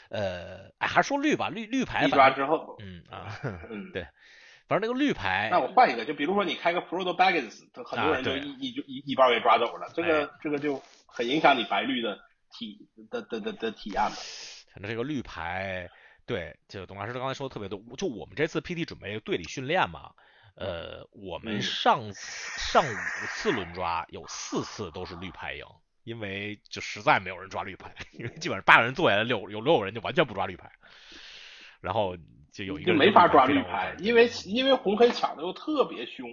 [0.08, 3.36] 呃，哎还是说绿吧，绿绿牌一抓之后， 嗯啊，
[3.68, 4.06] 嗯对。
[4.72, 12.18] 反正那个绿牌，那我换一个，就比如说你开个 Proto Baggins，很多人就一一就一一包给抓走了，这个这个就很影响你白绿的
[12.50, 14.16] 体的的的的体验嘛。
[14.72, 15.90] 反正这个绿牌，
[16.24, 17.78] 对，就董老师刚才说的特别多。
[17.98, 20.12] 就我们这次 PT 准备队里训练嘛，
[20.56, 25.66] 呃，我们上上五次轮抓有四次都是绿牌赢，
[26.02, 30.72] 因为就实在没有人抓绿牌，因为基本上八个人坐下来，六有六个人就完全不抓绿牌，
[31.82, 32.16] 然后。
[32.52, 36.28] 就有一个没法抓绿牌，因为因为红黑抢的又特别凶，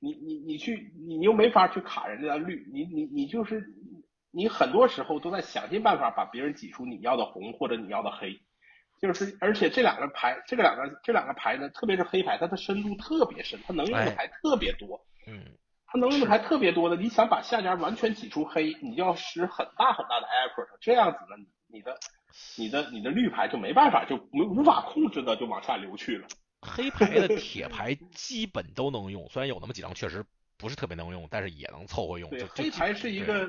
[0.00, 3.64] 你你你去你又没法去卡人家的绿，你你你就是
[4.32, 8.40] 你很多时候都在想尽办法把别人挤出你要的红或者你要的黑，
[9.00, 15.44] 就是而且这两个牌这个两个这两个牌呢，特别是黑牌，它的深度特别深，它能用的牌特别多，嗯，
[15.86, 21.96] 它能用的牌特别多的，你想把下家完全挤出黑，你要使很大很大的 effort，这样子呢，你的。
[22.58, 26.26] 你的你的绿牌就没办法，就没无法控制的就往下流去了。
[26.62, 30.24] 黑牌的铁牌基本都能用，虽然有那么几张确实
[30.56, 32.28] 不是特别能用，但是也能凑合用。
[32.30, 33.48] 对，黑牌是一个，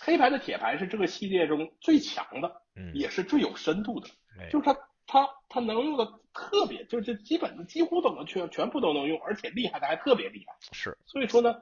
[0.00, 2.62] 黑牌的铁牌是这个系列中最强的，
[2.92, 4.08] 也是最有深度的。
[4.50, 6.04] 就是它它它能用的
[6.34, 10.54] 特别，就是基本几乎都能全全部都能用，而且厉害的还特别厉害。
[10.72, 11.54] 是，所以说呢，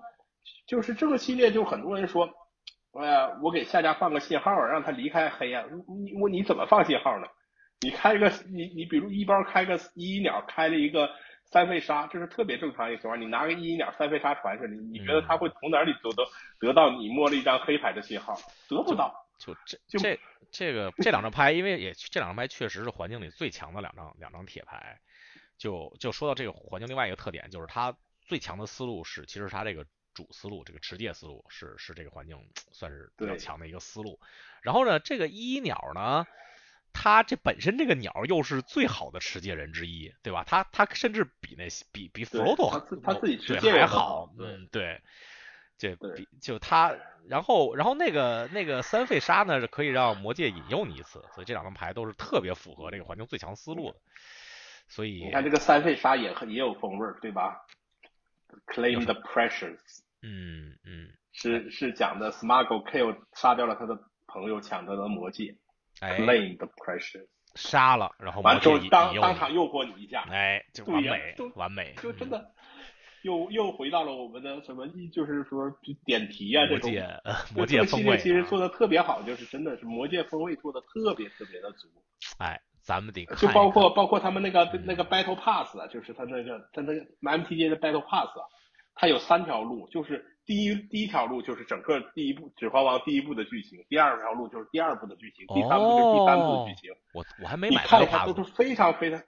[0.66, 2.28] 就是这个系列就很多人说。
[2.98, 5.68] 哎，我给下家放个信号，让他离开黑暗。
[6.04, 7.26] 你我你怎么放信号呢？
[7.80, 11.08] 你开一个，你你比如一包开个一鸟，开了一个
[11.44, 13.20] 三费杀，这是特别正常一个情况。
[13.20, 16.24] 你拿个一鸟三费杀传上去，你觉得他会从哪里得得
[16.58, 18.34] 得到你摸了一张黑牌的信号？
[18.68, 19.14] 得不到。
[19.38, 20.18] 就这这
[20.50, 24.98] 这个这两张牌，因为也这两张牌确实是环境里最强的两张两张铁牌。
[25.58, 29.84] 就就说到这个环境，另外一个特点就是它最强的思路是，其实它这个。
[30.16, 32.38] 主思路，这个持戒思路是是这个环境
[32.72, 34.18] 算是比较强的一个思路。
[34.62, 36.26] 然后呢，这个一鸟呢，
[36.94, 40.42] 它这本身这个鸟又是最好的持戒人之一，对吧？
[40.46, 42.70] 它它甚至比那比比弗罗多
[43.04, 44.32] 他自己持戒还好。
[44.38, 45.02] 嗯，对，
[45.76, 46.96] 这比就它，
[47.28, 53.98] 然后然后那个那个三费杀呢，是可以让魔戒引诱你一次，所以这两张牌都是特别符合这个环境最强思路的。
[54.88, 57.66] 所以你看这个三费杀也也有风味，对吧
[58.68, 60.05] ？Claim the pressures。
[60.28, 63.96] 嗯嗯，是是讲的，Smuggle kill 杀掉了他的
[64.26, 65.56] 朋友，抢他的魔戒
[66.00, 72.50] ，Claim the precious，杀了，然后完之后当当场诱惑你一下，哎，就完美，完美，就真的
[73.22, 75.70] 又又回到了我们的什么，就是说
[76.04, 76.90] 点题啊这种，
[77.54, 81.86] 魔戒风味其实做的特别好，就是真的是魔戒风味做的特别特别的足，
[82.38, 88.42] 哎，咱们得就包括包括他们那个那个 Battle Pass 啊，就是他那个他那个 MTG 的 Battle Pass 啊。
[88.98, 96.90] 它有三条路，就是第一第一条路就是整个第一部《指环王》第一部的剧情，第二条路就是第二部的剧情，第三部就是第三部的剧情。
[97.12, 97.82] 我我还没买。
[97.82, 99.20] 你看一下都是非常非常，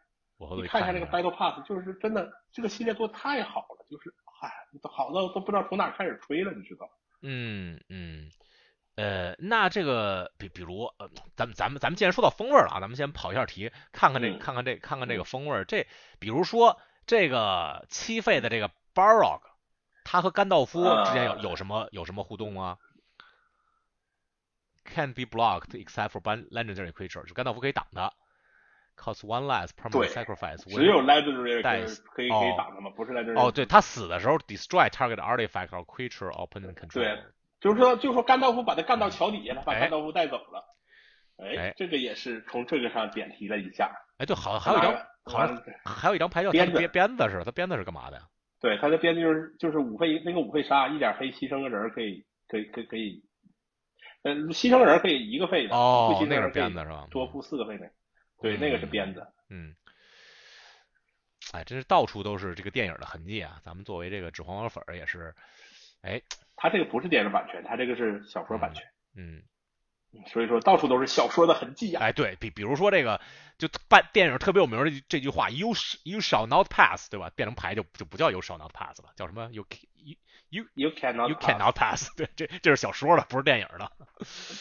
[0.57, 4.11] 你看一下那个 Battle Pass，就是真的这个系列做太好了，就是
[4.41, 4.51] 嗨，
[4.91, 6.89] 好到都不知道从哪开始吹了，你知道？
[7.21, 8.31] 嗯嗯，
[8.97, 15.62] 呃，那这个比比如呃，咱们咱们咱们既然说到风味了啊，咱们先跑一下题，看看这看看这看看这个风味。
[15.69, 15.87] 这
[16.19, 19.41] 比如说这个七费的这个 Barog。
[20.11, 22.79] 他和甘道夫之间有有什么有什么互动吗
[24.87, 28.11] ？Can't be blocked except for legendary creature，就甘道夫可以挡他。
[28.97, 30.65] Cause one less permanent sacrifice。
[30.65, 31.61] 只有 legendary
[32.15, 32.91] 可以可以挡他吗？
[32.97, 33.39] 不是 legendary。
[33.39, 36.95] 哦，对他死的时候 destroy target artifact or creature opponent control。
[36.95, 37.23] 对，
[37.61, 40.65] 就是说，就是说甘道夫把他干到桥底下，了把甘道夫带走了。
[41.37, 43.93] 哎，这个也是从这个上点题了一下。
[44.17, 48.23] 哎，对，好像还有一张，好像还有一张牌叫鞭鞭鞭子是，他鞭子是干嘛的呀？
[48.61, 53.23] 对，他的编的就是就是五费那个五费杀一点黑牺牲个人可以可以可以可以，
[54.23, 57.07] 呃，牺牲个人可以一个费的哦，那个鞭子是吧？
[57.11, 57.91] 多付四个费的，
[58.41, 59.27] 对，那个是鞭子。
[59.49, 59.75] 嗯，
[61.53, 63.61] 哎，真是到处都是这个电影的痕迹啊！
[63.63, 65.35] 咱们作为这个纸黄王粉儿也是，
[66.03, 66.21] 哎，
[66.57, 68.85] 他这个不是电影版权，他这个是小说版权。
[69.17, 69.43] 嗯。
[70.33, 72.01] 所以说，到处都是小说的痕迹呀。
[72.03, 73.21] 哎，对比，比如说这个，
[73.59, 75.69] 就办电影特别有名的这句话，“You
[76.05, 77.31] you shall not pass”，对吧？
[77.37, 80.17] 变成牌就就不叫 “You shall not pass” 了，叫什么？“You you
[80.49, 82.09] you you cannot you cannot pass”。
[82.17, 83.93] 对，这这是小说的，不是电影的。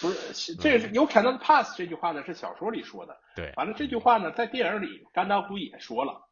[0.01, 3.17] 不是，这是 “You cannot pass” 这句话呢，是小说里说的。
[3.35, 6.27] 对，完了这句话呢，在电影里甘道夫也说了，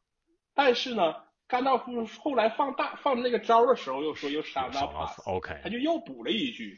[0.53, 1.15] 但是呢，
[1.47, 6.77] 甘道夫后来放大放那个招的时候又说 “You shall not pass”，OK，他就又补了一句。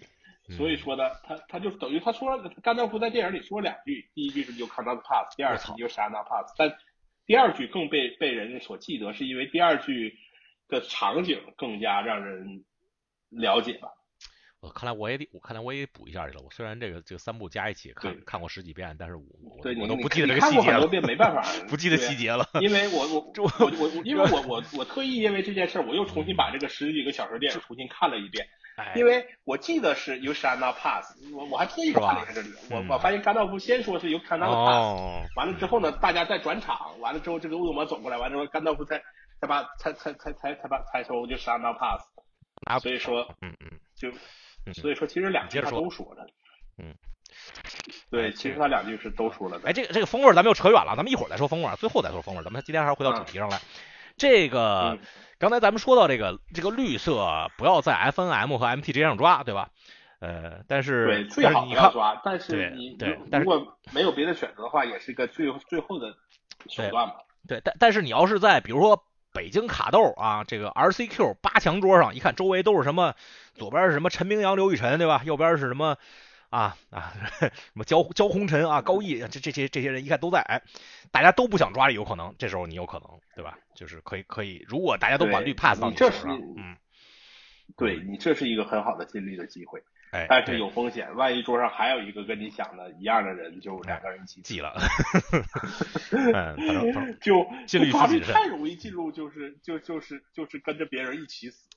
[0.50, 6.78] 所以说呢，他他就等于他说了，甘道夫在电影里说两句，第一句是 You cannot pass，第二句 You shall not pass，但
[7.26, 10.18] 第二句更被被人所记得，是因为第二句
[10.70, 12.64] 的场景更加让人
[13.30, 13.90] 了解吧。
[14.60, 16.42] 我看来我也得，我看来我也得补一下去了。
[16.44, 20.88] 我虽然这个这个三部加一起看看过十几遍，但是我我我都不记得这个细节了。
[20.88, 22.44] 遍没办法， 不记得细节了。
[22.60, 23.22] 因为我我
[23.60, 28.48] 我我我因为我我我特意因为这件事，我又重新把这个十几个小时电影重新看了一遍。
[28.96, 39.00] 因为我记得是 You shall not pass，我我还特意看了一下这里，我我发现甘道夫先说是 You cannot pass，完了之后呢，大家再转场，完了之后这个恶魔走过来，完了之后甘道夫才
[39.42, 42.02] 才把才才才才才把才说 You shall not pass，
[42.82, 44.12] 所以说嗯嗯就。
[44.74, 46.28] 所以说，其实两句他都说了，
[46.78, 46.94] 嗯，
[48.12, 49.70] 对，其实他两句是都说了的。
[49.70, 52.44] 哎，这个这个风味咱们又扯远了，咱们一会儿再说风味，最后再说风味。
[52.44, 53.62] 咱们今天还是回到主题上来。
[54.18, 54.98] 这个
[55.40, 59.70] 刚才咱们说到这个这个绿色不要在 F N M 和 M T 之间上抓，对吧？
[60.20, 66.14] 呃，但是对最好不要抓，但是你对，如果没有别的选择的话，也是一个最最后的
[66.70, 67.14] 手段嘛。
[67.48, 69.04] 对，但但是你要是在比如说。
[69.34, 73.14] 北京卡豆啊，这个 RCQ 八强桌上一看，周围都是什么？
[73.54, 75.22] 左边是什么陈明阳、刘雨辰，对吧？
[75.26, 75.98] 右边是什么
[76.50, 77.14] 啊啊？
[77.40, 80.62] 什么焦焦红尘啊、高毅，这这些这些人一看都在，哎，
[81.12, 83.58] 大家都不想抓，有可能，这时候你有可能，对吧？
[83.76, 86.76] 就是可以可以，如果大家都把绿 pass 到你手上，嗯，
[87.78, 89.84] 对你这是一个很好的进绿的机会。
[90.10, 94.74] 哎，但是有风险，万一桌上还有一个跟你想的一样的人，就两个人一起挤了。
[96.12, 96.56] 嗯，
[97.20, 101.68] 就进律法律太容易进入，就是就就是就是跟着别人一起死。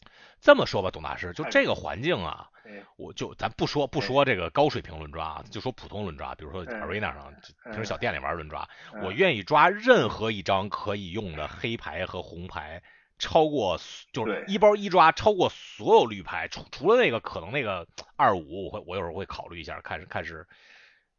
[0.41, 2.49] 这么说吧，董大师，就这个环境啊，
[2.97, 7.33] 我就咱不说不说这个高水平轮抓，就说普通轮抓，比如说 arena 上
[7.65, 8.69] 平时小店里玩轮抓，
[9.03, 12.83] 我愿意抓任何一张可以用的黑牌和红牌。
[13.23, 13.79] 超过
[14.15, 17.87] 就是一包一抓，超过所有绿牌，除除了那个可能那个
[18.17, 20.49] 二五，我会我有时候会考虑一下，看是看是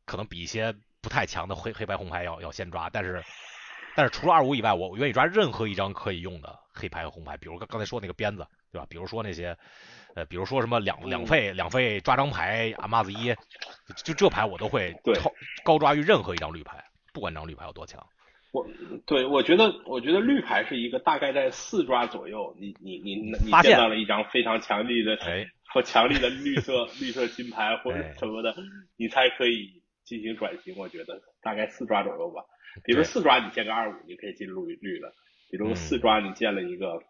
[0.03, 3.23] 可能比一些不太强的黑黑白红牌要要先抓，但是
[3.95, 8.87] 但是除了二五以外，我我愿意抓任何一张可以用的黑牌和红牌，比如刚刚才说那个鞭子，对吧？
[8.89, 9.57] 比如说那些
[10.15, 13.33] 呃，比如说什么两两费两费抓张牌，阿妈子一，
[14.03, 15.31] 就这牌我都会超
[15.63, 18.05] 高抓于任何一张绿牌，不管这张绿牌有多强。
[18.51, 18.67] 我
[19.05, 25.17] 对我觉得，我觉得绿牌是一个大概在四抓左右，你你你你见到了一张非常强力的
[25.73, 28.53] 或强力的绿色 绿色金牌或者什么的，
[28.97, 30.75] 你才可以进行转型。
[30.77, 32.41] 我觉得大概四抓左右吧。
[32.83, 35.09] 比如四抓你见个二五，你可以进绿绿了；
[35.49, 37.01] 比如四抓你见了一个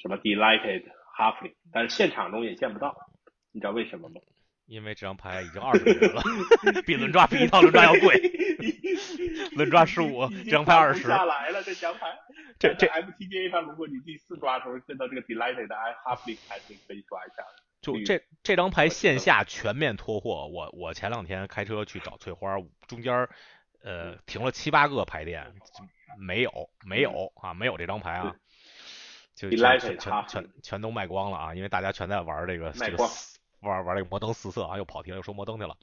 [0.00, 0.84] 什么 delighted
[1.18, 2.94] halfly，但是现场中也见不到，
[3.52, 4.20] 你知道为什么吗？
[4.66, 6.22] 因为这张牌已经二十元了，
[6.86, 8.20] 比轮抓比一套轮抓要贵。
[9.56, 11.08] 轮抓十五，这张牌二十。
[11.08, 12.18] 下来了，这张牌。
[12.58, 17.42] 这这 MTGA 上，如果你第四抓的时候见到这个 Delighted I Halfling 牌，你可以抓一下。
[17.80, 20.48] 就这这张牌线下全面脱货。
[20.48, 23.28] 我我前两天开车去找翠花，中间
[23.82, 25.54] 呃停了七八个牌店，
[26.18, 26.50] 没有
[26.86, 28.34] 没有啊，没有这张牌啊。
[29.38, 33.08] 就全全全全都卖光了啊，因为大家全在玩这个这个。
[33.60, 35.76] 玩玩这个摩登四色啊，又跑题了，又说摩登去了。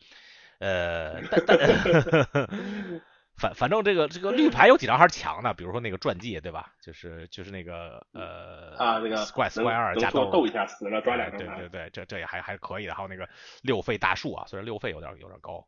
[0.60, 2.49] 呃，但 但
[3.36, 6.72] 反反正这个这个绿牌有几张还是强的，比如说那个传记，对吧？
[6.82, 12.95] 就是就是那个呃啊那个 square square 加斗斗一下死了抓两张对对对，这这也还还可以的。
[12.95, 13.28] 还有那个
[13.62, 15.68] 六费大树啊，虽然六费有点有点高，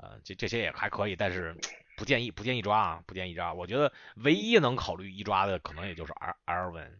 [0.00, 1.54] 呃这这些也还可以，但是
[1.98, 3.52] 不建议不建议抓啊，不建议抓。
[3.52, 6.98] 我觉得唯一能考虑一抓的，可能也就是 R R 文。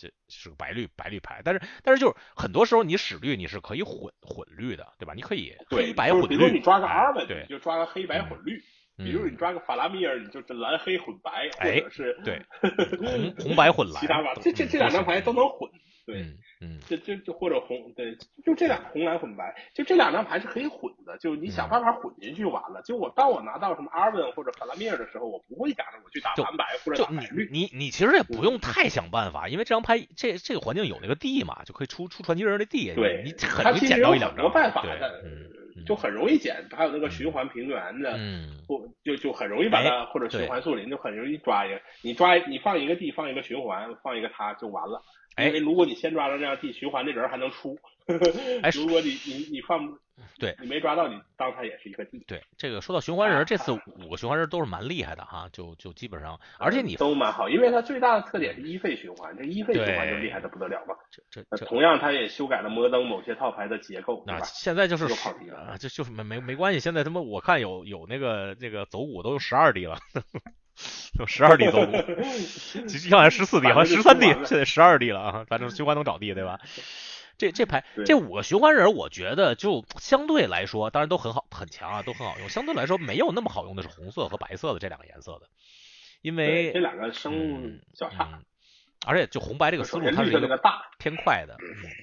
[0.00, 5.12] 这是个白绿白绿牌，但是但是就是很多时候你使绿你是可以混混绿的，对吧？
[5.14, 6.28] 你可以黑白混绿。
[6.28, 8.58] 比如你抓个阿尔文，对，就抓个黑白混绿。
[8.96, 12.42] 比如你抓个法拉米尔，你就是蓝黑混白，或者是对
[12.98, 14.00] 红红白混蓝。
[14.00, 15.70] 其他吧，这这这两张牌都能混。
[16.10, 16.22] 对，
[16.60, 22.82] 嗯，这这就或者红，对，就这两红蓝混白，就这两张牌是可以混的，就你想办法混进去就完了。
[22.82, 27.48] 就我当我拿到什么阿文或者法拉米尔的时候，我不会想着我去打蓝白或者打白绿。
[27.52, 34.40] 你你其实也不用太想办法，因为这张牌这这个环境有那个地嘛，就可以出出传奇人的地，对，你很容易捡到一两张。
[34.40, 35.22] 多办法的，
[35.86, 38.18] 就很容易捡，还有那个循环平原的，
[38.66, 41.80] 或就就很容易把它或者循环树林就很容易抓一个。
[42.02, 45.02] 你抓你放一个地，放一个循环，放一个它就完了。
[45.38, 47.78] 因为如果你先抓到这样地循环，这人还能出。
[48.62, 49.86] 哎， 如果你你你放，
[50.36, 52.24] 对，你没抓到，你当他也是一个地。
[52.26, 60.94] 对，这个说到循环人，这次五个循环人都是蛮厉害的哈，就就基本上，而且你都蛮好，因为它最大的特点是一费循环，这一费循环就厉害的不得了嘛。
[61.30, 69.96] 这这同样，它也修改了摩登某些套牌的结构，那现在就是跑题了，就就是没没没关系，现在他妈我看有有那个这个走五都用十二 D 了。
[71.18, 71.56] 有十二
[72.86, 75.44] 其实好像十四 D，好像十三 D，现在十二 D 了啊。
[75.48, 76.60] 反正循环能找地，对吧？
[77.38, 82.48] 这这牌这五个循环人，我觉得就相对来说，当然都很好很强啊，都很好用。
[82.50, 85.48] 相对来说，没有那么好用的是红色和白色的这两个颜色的，
[86.20, 88.40] 因为这两个生物较差，
[89.06, 91.56] 而且就红白这个思路，它是一个大偏快的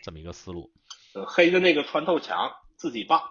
[0.04, 0.72] 这么一个思路。
[1.28, 3.22] 黑的那个穿透强，自己棒。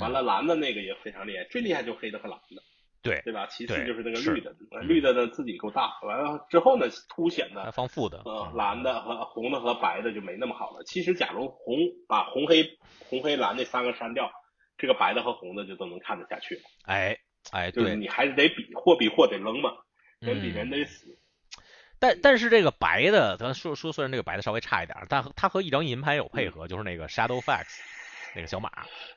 [0.00, 2.62] 完了，蓝的那个也非常厉害，最厉害就黑的和蓝的。
[3.02, 3.46] 对对吧？
[3.48, 10.84] 其次就是那个绿的，绿的呢自己够大，完了之后呢凸显的放负的，呃，蓝的和红的和白的就没那么好了。
[10.84, 11.76] 其实假如红
[12.06, 12.78] 把红黑
[13.08, 14.30] 红黑蓝那三个删掉，
[14.78, 16.62] 这个白的和红的就都能看得下去了。
[16.84, 17.18] 哎
[17.50, 19.72] 哎，就是你还是得比，货比货得扔嘛，
[20.20, 21.18] 人比人得死。
[21.98, 27.66] 但但是这个白的，咱说说虽然这个白的稍微差一点，但它和一张银牌有配合，就是那个 Shadow Fax。
[28.34, 28.70] 那个小马，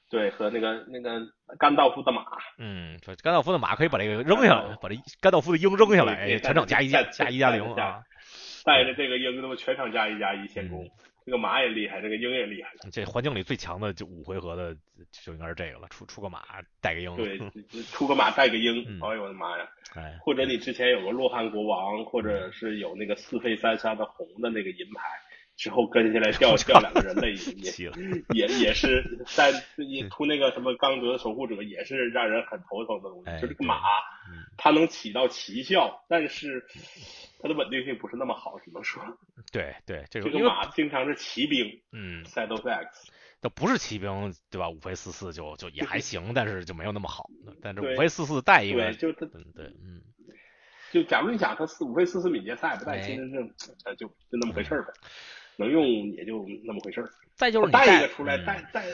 [0.10, 1.22] 对，和那个那个
[1.58, 2.24] 甘道夫的马，
[2.58, 8.02] 嗯，说甘道夫的马可以把这个扔下来，把这甘道夫的鹰扔下来，全场加一加加一加零啊，
[8.66, 10.88] 带着这个鹰，那么全场加一加一先攻。
[11.26, 12.70] 这个马也厉害，这个鹰也厉害。
[12.92, 14.76] 这环境里最强的就五回合的
[15.12, 16.44] 就应该是这个了，出出个马
[16.82, 17.16] 带个鹰。
[17.16, 17.40] 对，
[17.92, 19.68] 出个马带个鹰， 哎呦我的妈呀！
[19.96, 25.02] 哎，或者你之前有个洛汗国王，或者是有那个四费三杀的红的那个银牌。
[25.56, 27.72] 之后跟下来 掉掉两个人类 也
[28.34, 29.04] 也也是
[29.36, 33.80] 在你出那个什么刚德守护者也是让人很头疼的东西，就这个马，
[34.58, 36.66] 它能起到奇效，但是
[37.40, 39.02] 它的稳定性不是那么好，只能说。
[39.52, 44.70] 对对，这个马经常是骑兵，嗯 X，都不是骑兵对吧？
[44.70, 47.30] 五飞四四就就也还行，但是就没有那么好。
[47.62, 49.26] 但是五飞四四带一个，就它，
[49.56, 50.02] 对，嗯，
[50.92, 54.94] 就假如你想它四五飞四四敏捷赛不带，其实是就就那么回事儿呗。
[55.58, 57.10] 能用也就那么回事儿。
[57.36, 58.86] 再就是带一个出来，带带，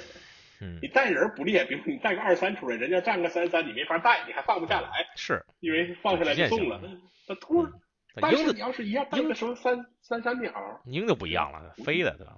[0.82, 4.90] 你带人不厉害，比如你带个二三出来，人家站个三三，你没法带，你还放不下来。
[5.16, 6.82] 是，因为放下来就送了。
[7.28, 7.72] 那突然，
[8.16, 12.36] 但是你要是一样带个什么三三三鸟，鹰就不一样了，飞的对吧？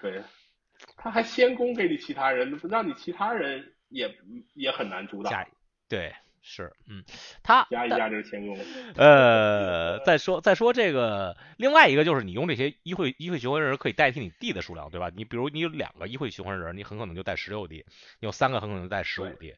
[0.00, 0.22] 对，
[0.96, 4.14] 他还先攻给你其他人，让你其他人也
[4.54, 5.46] 也很难阻挡。
[5.88, 6.14] 对。
[6.46, 7.02] 是，嗯，
[7.42, 8.54] 他加一加这个前攻。
[8.96, 15.10] 呃， 再说再说这个，另外一个就是你用这些议会议会循环人可以代替你地的数量，对吧？
[15.16, 17.78] 你比如你有两个议会循环人，你很可能就带十六地；
[18.20, 19.54] 你有三个，很可能带十五地。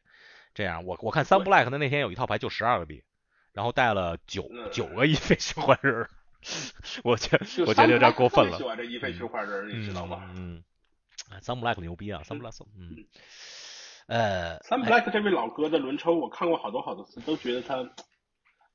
[0.53, 3.03] 这样，我我看三 black 的那天有一套牌就十二个地，
[3.51, 6.07] 然后带了九九个议会循环人，
[7.03, 8.57] 我觉我觉得有点过分了。
[8.57, 10.23] 喜欢这议会循环人，你知道吗？
[10.37, 10.63] 嗯，
[11.41, 13.05] 三 black 牛逼啊，三 black，嗯。
[14.07, 17.83] 呃，三 black 这位老哥的轮抽，我看过好多好多次，都觉得他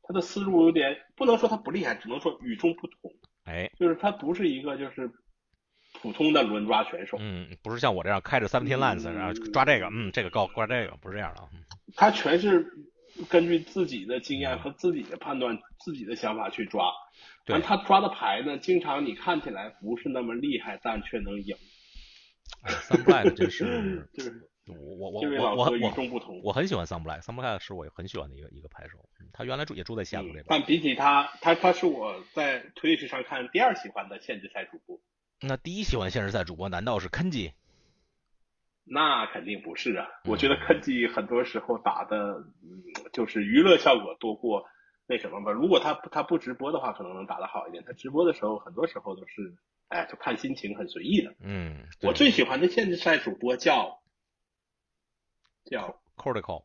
[0.03, 3.11] 他的思路有点不能说他不厉害，只能说与众不同。
[3.45, 5.11] 哎，就是他不是一个就是
[6.01, 11.43] 普通的轮抓选手，嗯，不是像我这样开着三天 lance 然后抓这个，嗯，这个高抓这个，不是这样的。
[11.97, 12.67] 他全是
[13.31, 16.93] 根据自己的经验和自己的判断、自己的想法去抓。
[17.47, 21.57] 对，他抓的牌呢，经常你看起来不是那么厉害，但却能赢。
[22.69, 24.52] 三 black 这是 就是。
[24.67, 28.97] 我我我我我我我很喜欢桑布莱，桑布莱是我很喜欢的一个一个拍手。
[29.33, 30.45] 他原来住也住在西雅图这边。
[30.47, 35.01] 但比起他，他他是我在推史上看第二喜欢的限制赛主播。
[35.41, 37.53] 那第一喜欢限制赛主播难道是坑基？
[38.85, 40.07] 那肯定不是啊！
[40.27, 42.45] 我觉得坑基很多时候打的，
[43.13, 44.65] 就是娱乐效果多过
[45.09, 45.51] 那什么吧。
[45.51, 47.83] 如果他他不直播的话，可能能打得好一点。
[47.85, 49.57] 他直播的时候，很多时候都是，
[49.89, 51.35] 哎，就看心情，很随意的。
[51.41, 54.02] 嗯，我最喜欢的限制赛主播叫。
[55.65, 56.65] 叫 Cortical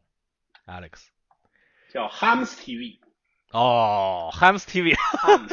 [0.66, 1.10] Alex，
[1.90, 3.00] 叫 Hams TV，
[3.52, 5.48] 哦，Hams TV，Hams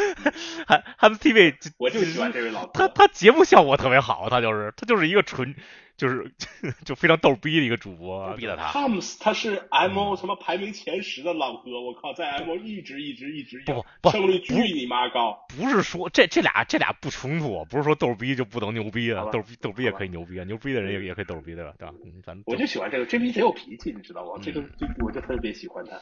[1.19, 5.55] TV，我就喜欢这位老他他节目效果特别好，他就是他就是一个纯。
[5.97, 6.35] 就是
[6.85, 8.73] 就非常逗逼的一个主播，逼的他。
[8.73, 15.47] 汤姆斯他是 M O 什么排名前十的老哥，我靠，在 M O 一直一直一直不不胜率巨你妈高。
[15.57, 21.73] 不是说这这俩这俩不冲突，不是说逗逼就不能牛逼啊，逗逼逗逼也可以牛逼啊，牛逼的人也也可以逗逼对吧？
[21.79, 21.95] 对吧？
[22.27, 24.41] 咱我就喜欢这个，这逼贼有脾气，你知道吗？
[24.43, 25.93] 这个就我就特别喜欢他，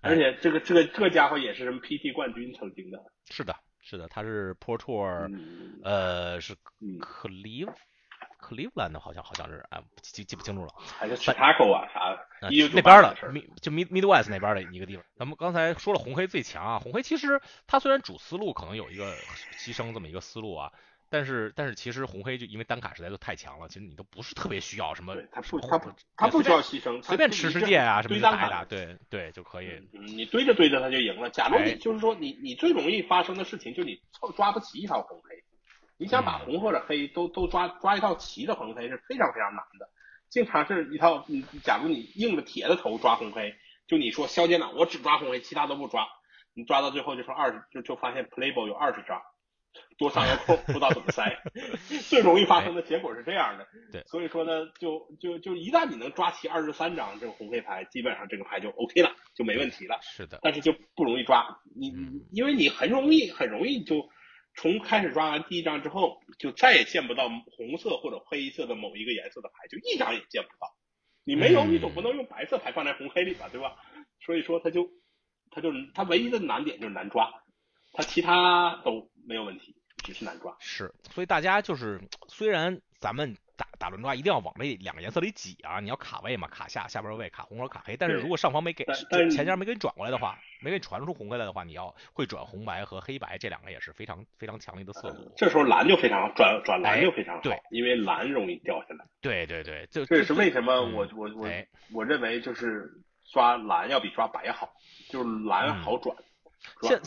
[0.00, 2.98] 而且这个这个这家伙也是什么 P T 冠军曾经的。
[3.30, 5.30] 是的，是的，他是 Pro Tour，
[5.84, 6.54] 呃，是
[7.00, 7.72] 克利夫。
[8.40, 13.14] Cleveland 好像好像是哎，记记不清楚了，还是 Chicago 啊啥的，那边的
[13.60, 15.04] 就 Mid Midwest 那边的一个地方。
[15.16, 19.12] 咱们刚才说了红黑最强啊，红黑其实它虽然主思路可能有一个
[19.56, 20.72] 牺牲这么一个思路啊，
[21.10, 29.88] 但是但是其实红黑就因为单卡实在都太强了，其实你都不是特别需要什么，他不他不他不需要牺牲，随便吃世界啊什么打一打，对对就可以。
[29.92, 31.30] 你堆着堆着他就赢了。
[31.30, 34.00] 假如你就是说你你最容易发生的事情就你
[34.36, 35.42] 抓不齐一套红黑。
[36.00, 39.88] 你想把红或者黑都都抓抓一套齐的红黑是非常非常难的，
[40.28, 43.52] 经常是一套，你假如你硬着铁的头抓红黑，
[43.88, 46.06] 就你说削尖脑，我只抓红黑，其他都不抓，
[46.54, 49.20] 你抓到最后就说二十，就就发现 playable 有二十张
[49.98, 51.42] 多上个扣， 不知道怎么塞。
[52.08, 53.66] 最容易发生的结果是这样的。
[53.92, 59.98] 对，所以说呢，就就就一旦你能抓齐二十三张这个红黑牌，基本上这个牌就 OK 了，就没问题了。
[60.02, 60.38] 是的。
[60.40, 61.92] 但是就不容易抓你，
[62.30, 64.08] 因为你很容易很容易就
[64.54, 70.74] 从开始抓完第一张之后，就再也见不到红色或者黑色的某一个颜色的牌，就一张也见不到。
[71.24, 73.76] 你没有，你总不能用白色牌放在红黑里吧，对吧？
[74.24, 74.88] 所以说，它就
[75.50, 77.30] 它就它唯一的难点就是难抓。
[77.92, 80.54] 它其他都没有问题，只是难抓。
[80.58, 87.96] 是，所以大家就是虽然咱们打打轮抓一定要往这两个颜色里挤啊，你要卡位嘛，卡下下边位，卡红和卡黑。
[87.96, 88.84] 但是如果上方没给
[89.30, 95.32] 前家没给你转过来的话，没给你传出红回来的话，你要会转红白和黑白这两个也是非常非常强力的色组。
[95.36, 99.04] 这时候蓝就非常好，转转蓝就非常好，对，因为蓝容易掉下来。
[99.20, 101.48] 对对对，这这是为什么我我我
[101.92, 102.88] 我认为就是
[103.32, 104.72] 抓蓝要比抓白好，
[105.10, 106.16] 就是蓝好转。
[106.82, 107.00] 现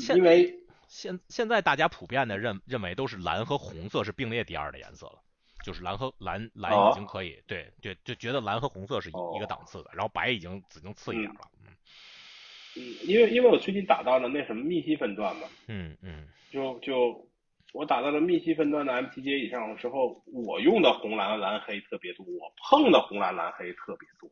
[0.00, 0.52] 现因为
[0.96, 5.20] 现现在大家普遍的认认为都是蓝和红色是并列第二的颜色了，
[5.62, 11.40] 就是蓝和蓝蓝已经可以对对就觉得蓝和红色是一个档次的，然后白已经已经次一点了。
[11.66, 17.28] 嗯，因为因为我最近打到了那什么密西分段嘛，嗯嗯，就就
[17.74, 24.30] 我打到了密西分段的 MTJ 以上的时候，我用的红蓝蓝黑特别多，我碰的红蓝蓝黑特别多。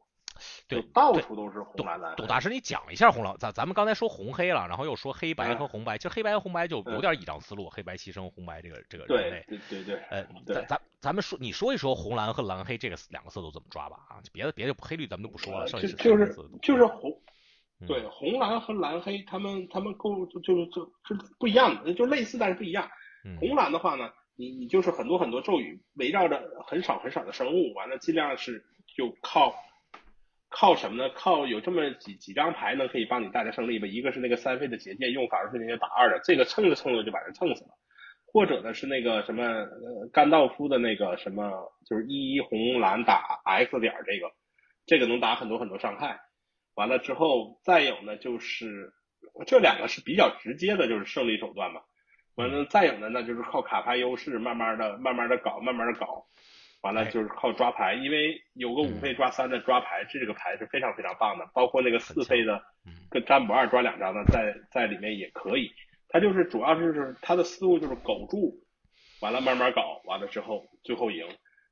[0.69, 2.15] 对，到处都是红蓝蓝。
[2.17, 9.45] 董大师，你讲一下红蓝，咱咱们刚才说红黑了，然后又说黑白和红白，其实黑白和红白就有点倚仗思路，黑白牺牲，红白这个这个人类。
[9.49, 10.03] 对对对对。
[10.11, 14.23] 呃，咱咱咱们说，你说一说红蓝和蓝黑这个两个色都怎么抓吧啊？
[14.33, 17.13] 别的别的黑绿咱们就不说了，剩下就是就是红，
[17.87, 22.89] 对红蓝和蓝黑，他们他们构就是就就不一样的，就类似但是不一样。
[23.39, 28.65] 红蓝的话呢，你你就是很多很多咒语围绕着很少很少的生物，完了尽量是
[28.97, 29.55] 就靠。
[30.57, 31.11] 靠什么呢？
[31.17, 33.89] 靠有这么几几张牌能可以帮你带来胜利吧？
[33.89, 37.71] 一个是那个三费的结界，用法术瞬间打二的，这个蹭着蹭着就把人蹭死了。
[38.27, 41.51] 或者呢是那个什么呃甘道夫的那个什么，
[41.85, 44.31] 就是一红蓝打 X 点这个，
[44.87, 46.21] 这个能打很多很多伤害。
[46.75, 48.93] 完了之后再有呢就是
[49.47, 51.81] 这两个是比较直接的，就是胜利手段嘛。
[52.37, 56.27] 完了再有呢那就是靠卡牌优势，慢慢的慢慢的搞，慢慢的搞。
[56.85, 61.49] 完了就是靠抓牌，因为有个五费抓三的抓牌，这个牌是非常非常棒的。
[61.55, 62.63] 包括那个四费的，
[63.11, 65.73] 跟占卜二抓两张的，在在里面也可以。
[66.11, 68.63] 他就是主要就是他的思路就是苟住，
[69.23, 71.27] 完了慢慢搞，完了之后最后赢。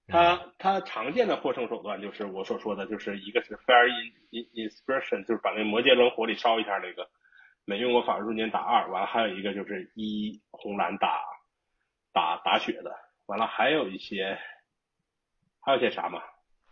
[0.09, 3.89] 他他常见的获胜手段就是我所说的，就是一个是 Fire
[4.31, 7.07] In Inspiration，就是把那魔戒轮火里烧一下那个，
[7.67, 8.91] 没用过法术瞬间打二。
[8.91, 11.21] 完了还有一个就是一红蓝打
[12.15, 12.91] 打打血的。
[13.27, 14.39] 完了还有一些。
[15.65, 16.21] 还有些啥嘛？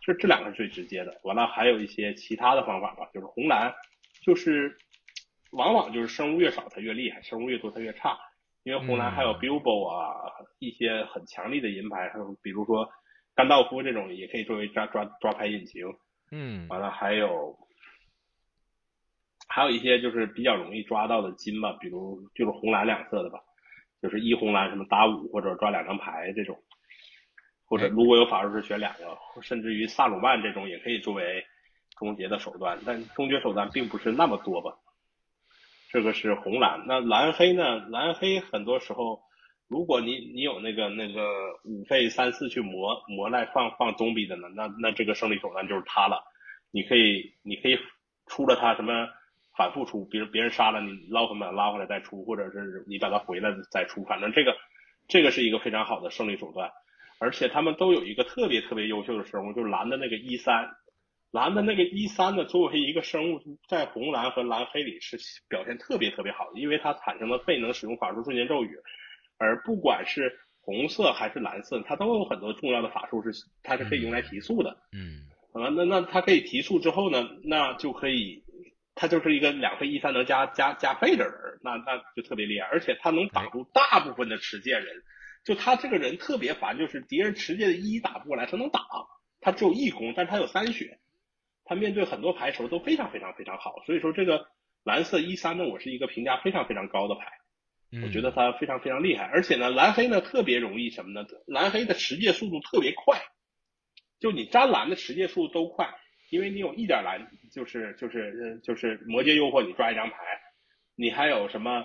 [0.01, 1.21] 这这两个是最直接的。
[1.23, 3.73] 完了，还有一些其他的方法吧，就是红蓝，
[4.25, 4.75] 就是
[5.51, 8.17] 往往就是生物越少它越厉害，生物越多它越差。
[8.63, 10.29] 因为红蓝还有 Bilbo 啊，
[10.59, 12.89] 一些很强力的银牌，还有比如说
[13.33, 15.85] 甘道夫这种也可以作为抓抓抓牌引擎。
[16.31, 16.67] 嗯。
[16.67, 17.55] 完了，还有
[19.47, 23.39] 还有一些就是比较容易抓到的金吧，比如就是红蓝两色的吧，
[24.01, 26.57] 就是一红蓝什么打五或者抓两张牌这种。
[27.71, 31.41] 或者如果有法术是选两个，甚至于萨鲁曼这种也可以作为
[31.97, 34.75] 终结的手段，但终结手段并不是那么多吧。
[35.89, 37.79] 这个是红蓝，那蓝黑呢？
[37.87, 39.21] 蓝黑很多时候，
[39.69, 41.23] 如果你你有那个那个
[41.63, 46.21] 五费三四去磨磨来放放中比的呢，那那这个胜利手段就是他了。
[46.71, 47.79] 你可以你可以
[48.27, 49.07] 出了他什么
[49.55, 54.57] 反复出，比如别人杀了你捞回来拉回来再出，或者是你把他回来再出，反正这个
[55.07, 56.69] 这个是一个非常好的胜利手段。
[57.21, 60.67] 而且他们都有一个特别特别优秀的生物，就是蓝的那个一三，
[61.29, 65.17] 蓝的那个一三呢，作为一个生物，在红蓝和蓝黑里是
[65.47, 68.75] 表现特别特别好的，因为它产生了费能使用法术瞬间咒语，
[69.37, 73.29] 而不管是红色还是蓝色，它都有很多重要的法术是
[73.61, 74.75] 它是可以用来提速的。
[74.91, 78.43] 嗯，啊，那那它可以提速之后呢，那就可以，
[78.95, 85.03] 它就是一个两费一三能加加加倍的人，那那就特别厉害，而且它能挡住大部分的持剑人。
[85.43, 88.81] 就他这个人特别烦，就是敌人持戒的一打不过来，他能打，
[89.39, 90.99] 他只有一攻，但是他有三血，
[91.65, 94.45] 他面对很多牌时候都非常非常非常好，所以说这个
[94.83, 97.25] 蓝色一三呢，我是一个评价非常非常高的牌，
[98.03, 101.27] 我觉得他非常非常厉害，而且呢蓝黑呢特别容易什么呢？
[101.47, 103.19] 蓝黑的持戒速度特别快，
[104.19, 105.89] 就你粘蓝的持戒速度都快，
[106.29, 110.17] 因为你有一点蓝，就是就是就是魔界诱惑你抓一张牌，
[110.95, 111.83] 你还有什么？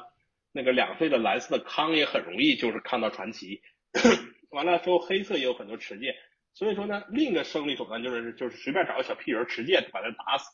[0.56, 3.60] 那个两岁的蓝色的康也很容易，就是看到传奇。
[4.48, 6.16] 完了之后，黑色也有很多持戒，
[6.54, 10.50] 所以说呢，另一个胜利手段就是就是随便找个小屁人持戒把他打死。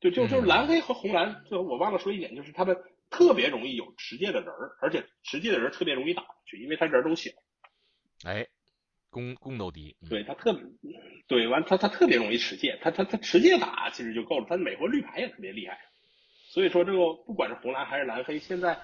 [0.00, 2.76] 就就就是蓝黑和红蓝，最后我忘了说一点，就是他们
[3.08, 7.30] 特别容易有持戒的人儿，而且持戒的人特别容易打过去，因为他人都小。
[8.24, 8.48] 哎，
[9.10, 9.96] 攻攻都低。
[10.10, 10.58] 对他特，
[11.28, 14.46] 对完他他特别容易持戒，他他他持戒打其实就够了。
[14.48, 15.78] 他美国绿牌也特别厉害，
[16.58, 18.76] 所以说这个不管是红蓝还是蓝黑，现在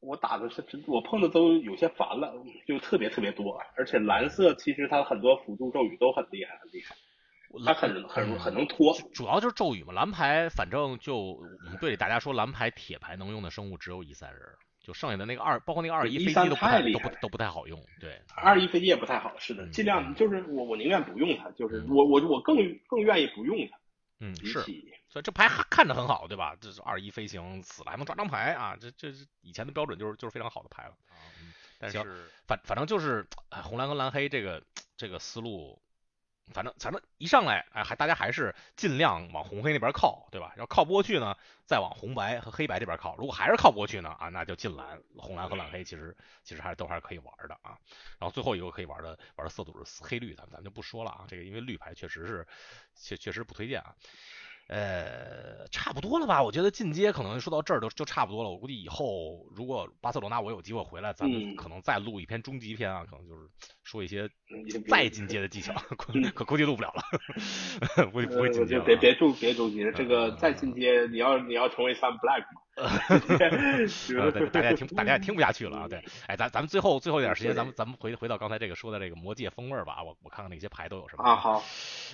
[0.00, 2.32] 我打的是我碰的都有些烦了，
[2.66, 3.60] 就特别特别多。
[3.76, 6.96] 而且蓝色其实它很多辅助咒语都很厉害，很厉害。
[7.66, 9.92] 他很很很能拖，主要就是咒语嘛。
[9.92, 14.40] 蓝牌反正就我们队里大家说蓝牌铁牌能用的生物只有一三人，
[14.82, 17.78] 就剩下的那个二，包括那个二一飞机都不太都不都不太好用。
[18.00, 22.56] 对，二一飞机也不太好，是的，尽量就是我我宁愿不用它，就是我我我更
[22.86, 23.79] 更愿意不用它。
[24.20, 24.62] 嗯，是，
[25.08, 26.56] 所以这牌看着很好，对吧？
[26.60, 30.94] 这是二一飞行死了还能抓张牌啊，这这是以前的标准就是就是非常好的牌了。
[31.78, 34.62] 但是反反正就是红蓝跟蓝黑这个
[34.96, 35.80] 这个思路。
[36.52, 40.52] 反正反正一上来，哎，还大家还是尽量往红黑那边靠，对吧？
[40.56, 41.36] 要靠不过去呢，
[41.66, 43.16] 再往红白和黑白这边靠。
[43.16, 47.78] 如果还是靠不过去呢，啊，那就进蓝，红蓝和蓝黑其实其实还是都还是可以玩的啊。
[48.18, 51.24] 然后最后一个可以玩的玩的色组是黑绿，咱咱就不说了啊。
[51.28, 52.46] 这个因为绿牌确实是
[52.94, 53.94] 确确实不推荐啊。
[54.72, 56.40] 呃，差不多了吧？
[56.40, 58.50] 我觉得进阶可能说到这儿就就差不多了。
[58.50, 63.48] 我估计以后如果巴塞罗那我有机会回来，咱们可能再录一篇终极篇啊，可能就是
[63.82, 64.30] 说一些
[64.88, 65.74] 再进阶的技巧，
[66.34, 68.84] 可估计录不了了，估计不会进阶了。
[68.84, 72.44] 别别注别终极，这个再进阶，你要你要成为 Sun Black
[72.82, 74.30] 吗？
[74.32, 75.88] 对，大家听大家也听不下去了啊！
[75.88, 81.36] 对，哎，咱咱们最后最后一点时间，咱们咱们回回到刚才这个说的这个魔界风味吧，我我看看那些牌都有什么啊？
[81.36, 81.62] 好，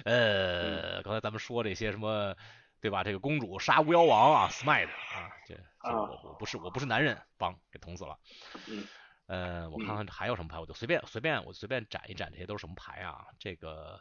[0.04, 2.34] 呃，刚才咱们说这些什么，
[2.80, 3.04] 对吧？
[3.04, 8.18] 这个公主杀巫妖王啊，Smite 啊，这我我不是我不是男人，帮给捅死了。
[8.66, 8.84] 嗯，
[9.26, 13.26] 呃，我看看还有什么牌，我就随便随便我随便展一展，这些都是什么牌啊？
[13.38, 14.00] 这个，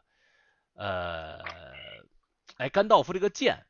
[0.73, 1.39] 呃，
[2.57, 3.65] 哎，甘道夫这个剑。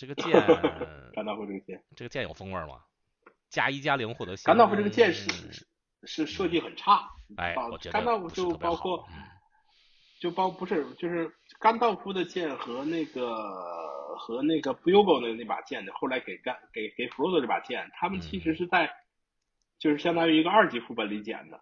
[0.00, 0.32] 这个剑，
[1.12, 2.80] 甘道夫这个剑，这个剑有风味吗？
[3.50, 4.34] 加一加零获得。
[4.38, 5.28] 甘道夫这个剑是
[6.04, 7.10] 是设计很差。
[7.36, 9.06] 哎，我觉得甘道夫就包括，
[10.18, 13.30] 就包不是就是甘道夫的剑和那个
[14.16, 18.90] 和那个 Bugle 的那把剑的，后来给甘给给 Frodo 这把剑，他们其实是在
[19.78, 21.60] 就是相当于一个二级副本里捡的。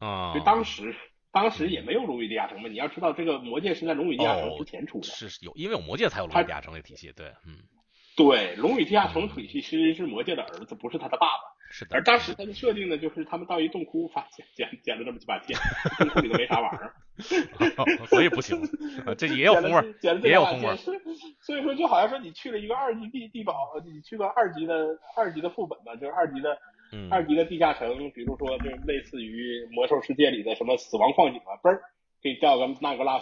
[0.00, 0.34] 啊。
[0.34, 0.96] 就当时。
[1.40, 7.58] 当时也没有龙与地下城嘛，你要知道这个魔界是在龙与地下城之前出的，是有，因为有魔界才有龙与地下城的体系，对，嗯，
[8.16, 11.94] 对，龙与地下城体系其实是魔界的儿子，不是他的爸爸，是的。
[11.94, 15.56] 而当时他的设定呢，就是他们到一洞窟发现捡捡了这么几把剑，
[15.98, 16.92] 洞窟里头没啥玩意儿，
[18.10, 18.60] 所以不行，
[19.16, 20.76] 这也有风味，也有风味。
[20.76, 26.58] 所以说，就好像说你去了一个二级地地堡，你去个二级的二级的副本吧，就是二级的。
[27.10, 31.82] 二级的地下城，比如说就类似于魔兽世界里的什么死亡矿井啊，嘣儿
[32.22, 33.18] 给掉个那个拉，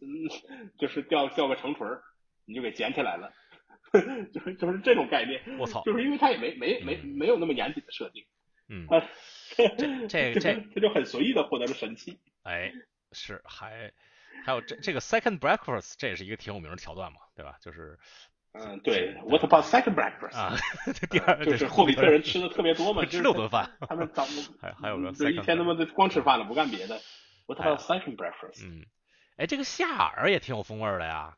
[0.00, 0.08] 嗯，
[0.78, 2.02] 就是掉掉个城锤儿，
[2.46, 3.32] 你就给捡起来了，
[4.32, 5.42] 就是就是这种概念。
[5.58, 5.82] 我操！
[5.84, 8.24] 就是因为它也没没没没有那么严谨的设定，
[8.68, 8.86] 嗯，
[10.08, 12.18] 这这 他就很随意的获得了神器。
[12.42, 12.72] 哎，
[13.12, 13.92] 是还
[14.44, 17.56] 还有这这个 second breakfast，这也是一个挺有名的桥段嘛，对吧？
[17.60, 17.98] 就是。
[18.52, 20.36] 嗯，对，What about second breakfast？
[20.36, 20.56] 啊，
[21.08, 23.70] 第二就是霍比特人吃的特别多嘛，吃六顿饭。
[23.88, 24.24] 他们早
[24.60, 26.98] 还还有个一天他妈的光吃饭了，不干别的。
[27.46, 28.64] What about second breakfast？
[28.66, 28.84] 嗯，
[29.36, 31.34] 哎，这个夏尔也挺有风味的呀，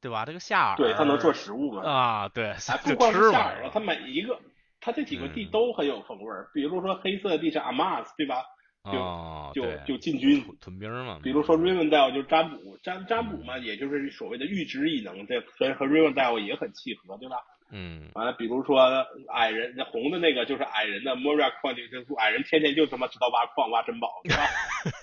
[0.00, 0.24] 对吧？
[0.24, 1.82] 这个夏尔，对他能做食物嘛？
[1.84, 2.54] 啊，对，
[2.84, 4.38] 不光是夏尔，他每一个，
[4.80, 6.32] 他这几个地都很有风味。
[6.54, 8.44] 比如说黑色地是 Amas，对吧？
[8.84, 17.36] 就就就进军屯兵嘛，比如说 Rivendell 就是占卜占占卜嘛，也就是所谓的预知异能，这所以和 Rivendell 也很契合，对吧？
[17.70, 18.80] 嗯，完了，比如说
[19.32, 24.42] 矮人那红的那个就是矮人的 Moria 矿井，就矮人天天就他妈知道挖矿挖珍宝，对吧？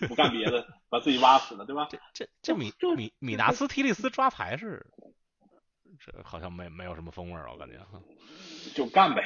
[0.10, 1.88] 不干别的，把自己挖死了，对吧？
[1.90, 4.86] 这这这米米米纳斯提利斯抓牌是，
[6.00, 8.00] 这好像没没有什么风味儿，我感觉哈，
[8.76, 9.24] 就干呗，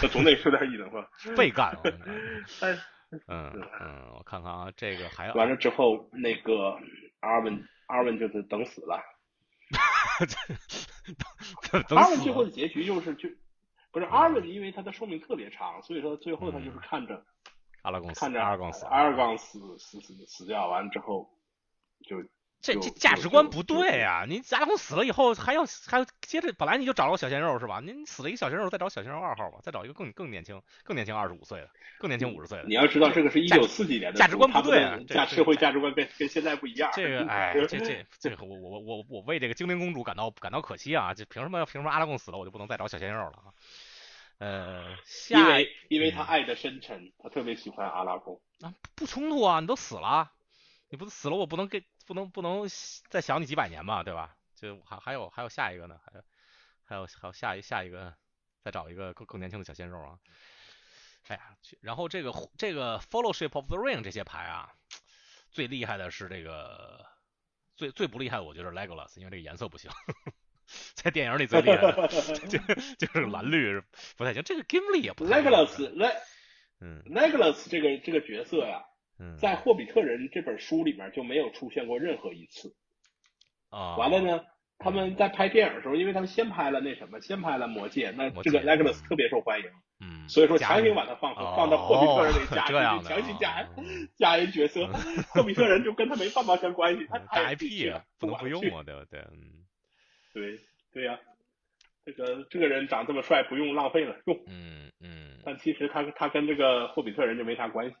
[0.00, 1.06] 他总得说点异能吧？
[1.36, 1.76] 被干，
[2.60, 2.78] 但。
[3.28, 6.78] 嗯嗯，我看看啊，这个还完了之后，那个
[7.20, 9.02] 阿文阿文就是等死了。
[11.96, 13.28] 阿文最后的结局就是就
[13.90, 17.24] 不是阿文，因为他的寿命特别长，所以说最后他就是看着
[17.82, 21.30] 阿拉贡看着阿尔贡死，阿尔贡死死死死掉完了之后
[22.06, 22.22] 就。
[22.64, 24.24] 这这价值观不对呀！
[24.26, 27.78] 你贾公死了以后还要还要接着，本来你就找了个小鲜肉是吧？
[27.84, 31.68] 您死了一个小鲜肉，再找小鲜肉二号吧，再找一个更更年轻、更年轻二十五岁的，
[31.98, 32.64] 更年轻五十岁的。
[32.64, 36.90] 你要知道，这个是一九四几年的价值观不对啊，价社会价值观跟跟现在不一样。
[36.96, 41.12] 这个哎，这这这个我我我我为这个精灵公主感到感到可惜啊！
[41.12, 43.52] 这凭什么凭什么阿拉贡死了我就不能再找小鲜肉了啊？
[44.38, 44.96] 呃，
[45.28, 48.40] 因为因为他爱的深沉，他特别喜欢阿拉贡。
[48.62, 49.60] 啊，不冲突啊！
[49.60, 50.32] 你都死了，
[50.88, 51.84] 你不死了我不能给。
[52.04, 52.68] 不能不能
[53.08, 54.36] 再想你几百年吧，对吧？
[54.54, 56.24] 就还还有还有下一个呢，还有
[56.84, 58.14] 还有还有下一下一个
[58.62, 60.18] 再找一个更更年轻的小鲜肉啊。
[61.28, 64.72] 哎呀，然后这个这个 Fellowship of the Ring 这些牌啊，
[65.50, 67.04] 最厉害的是这个
[67.76, 69.90] 最最不厉害的，我觉得 Legolas，因为这个颜色不行。
[70.94, 72.08] 在电影里最厉害的
[72.48, 72.58] 就
[72.98, 73.82] 就是蓝绿
[74.16, 76.14] 不太行，这个 Gimli 也不 Legolas，Le
[76.80, 78.84] 嗯，Legolas 这个这个角色呀，
[79.38, 82.74] 在《霍比特人》这本书里面就没有出现过任何一次
[83.70, 83.96] 啊。
[83.96, 84.44] 完了呢，
[84.78, 89.66] 他们在拍电影的时候，因为他们先拍了那什么，先拍了《魔戒》，那这个 Legolas 特别受欢迎，
[90.00, 93.68] 嗯，所以说强行把他放放到《霍比特人》里 加进去，强行加
[94.16, 94.86] 加一角色，
[95.32, 99.20] 霍比特人就跟他没半毛钱关系， 他太 IP 啊，不能不用啊，对不对？
[99.32, 99.64] 嗯。
[100.32, 100.58] 对
[100.92, 101.18] 对呀，
[102.04, 104.36] 这个这个人长这么帅，不用浪费了，用。
[104.48, 105.38] 嗯嗯。
[105.44, 107.96] 但其实他他跟这个霍比特人就没啥关系。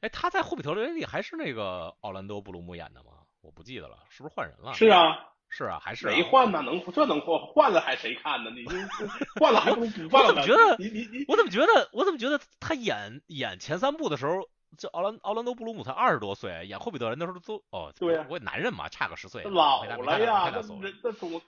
[0.00, 3.12] 哎，他在霍比特人里还是那个奥兰多·布鲁姆演的吗？
[3.42, 4.72] 我不记得了，是不是换人了？
[4.74, 6.62] 是啊，是啊，还是没换呢？
[6.62, 7.38] 能这能换？
[7.46, 8.50] 换了还谁看呢？
[8.50, 8.64] 你
[9.40, 10.28] 换了还不如不换了？
[10.28, 10.76] 我怎么觉得？
[10.78, 11.88] 你你你，我怎么觉得？
[11.92, 14.48] 我怎么觉得他演演前三部的时候，
[14.78, 21.40] 这奥兰奥兰多·布鲁姆才二十多岁，演霍比特人的时候都哦，对呀，我男人嘛，差个十岁，老了呀，那那总。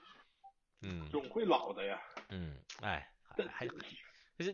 [0.85, 1.97] 嗯，总会老的呀。
[2.29, 3.07] 嗯，哎，
[3.49, 3.65] 还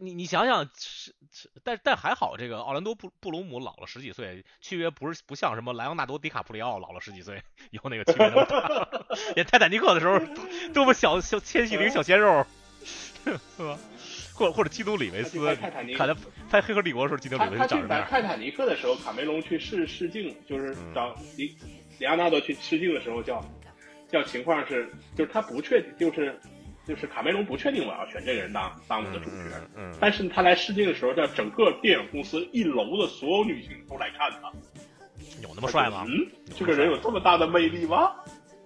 [0.02, 7.42] 你你想想，是是，但但还好，这个奥兰多布布鲁姆老了十几岁，区别不是不像什么莱昂纳多迪卡普里奥老了十几岁，
[7.72, 9.08] 以后那个区别那么大。
[9.38, 10.20] 演泰坦尼克的时候，
[10.74, 12.46] 多么小小纤细的一个小鲜肉，
[13.24, 13.32] 是
[13.64, 13.80] 吧？
[14.34, 16.16] 或者或者基努里维斯，看他
[16.50, 18.06] 在黑客帝国的时候，基努里维斯长什么样？
[18.10, 21.58] 泰坦尼克的时候，卡梅隆去试试镜，就是找里
[22.00, 23.44] 里昂纳多去试镜的时候叫。
[24.12, 26.36] 叫情况是，就是他不确定，就是
[26.88, 34.52] 就是卡梅隆不确定我要选这个人当当我的主角，嗯，但是他来试镜的时候，叫整个电影公司一楼的所有女性都来看他，
[35.42, 36.04] 有那么帅吗？
[36.08, 36.28] 嗯，
[36.58, 38.16] 这个人有这么大的魅力吗？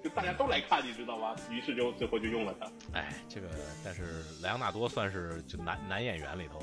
[0.02, 1.36] 就大家都来看，你知道吗？
[1.52, 2.72] 于是就最后就用了他。
[2.94, 3.48] 哎，这个
[3.84, 6.62] 但是莱昂纳多算是就男男演员里头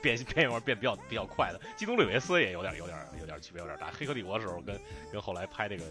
[0.00, 4.78] 变变味变比较比较快的，基努里维斯也有点有点有点区别有点大，黑客帝国的时候跟
[5.12, 5.84] 跟后来拍这个。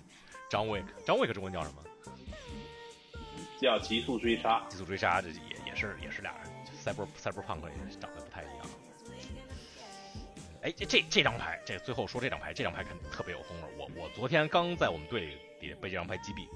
[0.50, 1.84] 张卫，张卫克中文叫什么？
[3.62, 4.64] 叫极速追杀。
[4.70, 5.36] 极速追杀，这也
[5.66, 8.68] 也是也是俩人，赛博赛博朋克也长得不太一样。
[10.64, 13.68] 哎，这这这张牌，这最后说这张牌，这张牌肯特别有风味。
[13.78, 15.28] 我我昨天刚在我们队
[15.62, 16.48] 里被这张牌击毙。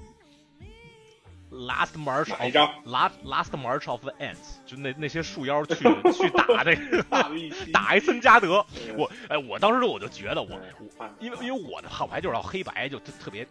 [1.54, 5.74] Last March of Last Last March of the Ants，就那那些树妖去
[6.14, 7.02] 去打这个
[7.74, 8.64] 打埃 森加德。
[8.96, 10.58] 我哎，我当时我就觉得我
[10.98, 13.46] 我因为因为我的号牌就是要黑白，就特别。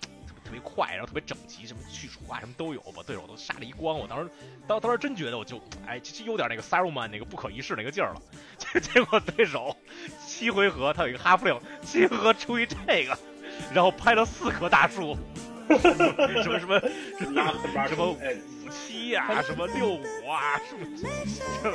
[0.52, 3.98] 特别快，然后特别整齐，什么去除啊，什么都有，把对手都杀了一光。
[3.98, 4.30] 我当时，
[4.68, 5.58] 当当时真觉得，我就，
[5.88, 8.22] 哎，其实有点那个 Saruman 那个不可一世那个劲儿了。
[8.58, 9.74] 结结果对手
[10.28, 13.18] 七回合，他有一个哈弗令，七回合出一这个，
[13.74, 15.18] 然后拍了四棵大树，
[15.80, 16.80] 什么什么
[17.18, 18.20] 什么什么五
[18.70, 21.72] 七呀，什么六五啊，什么这四，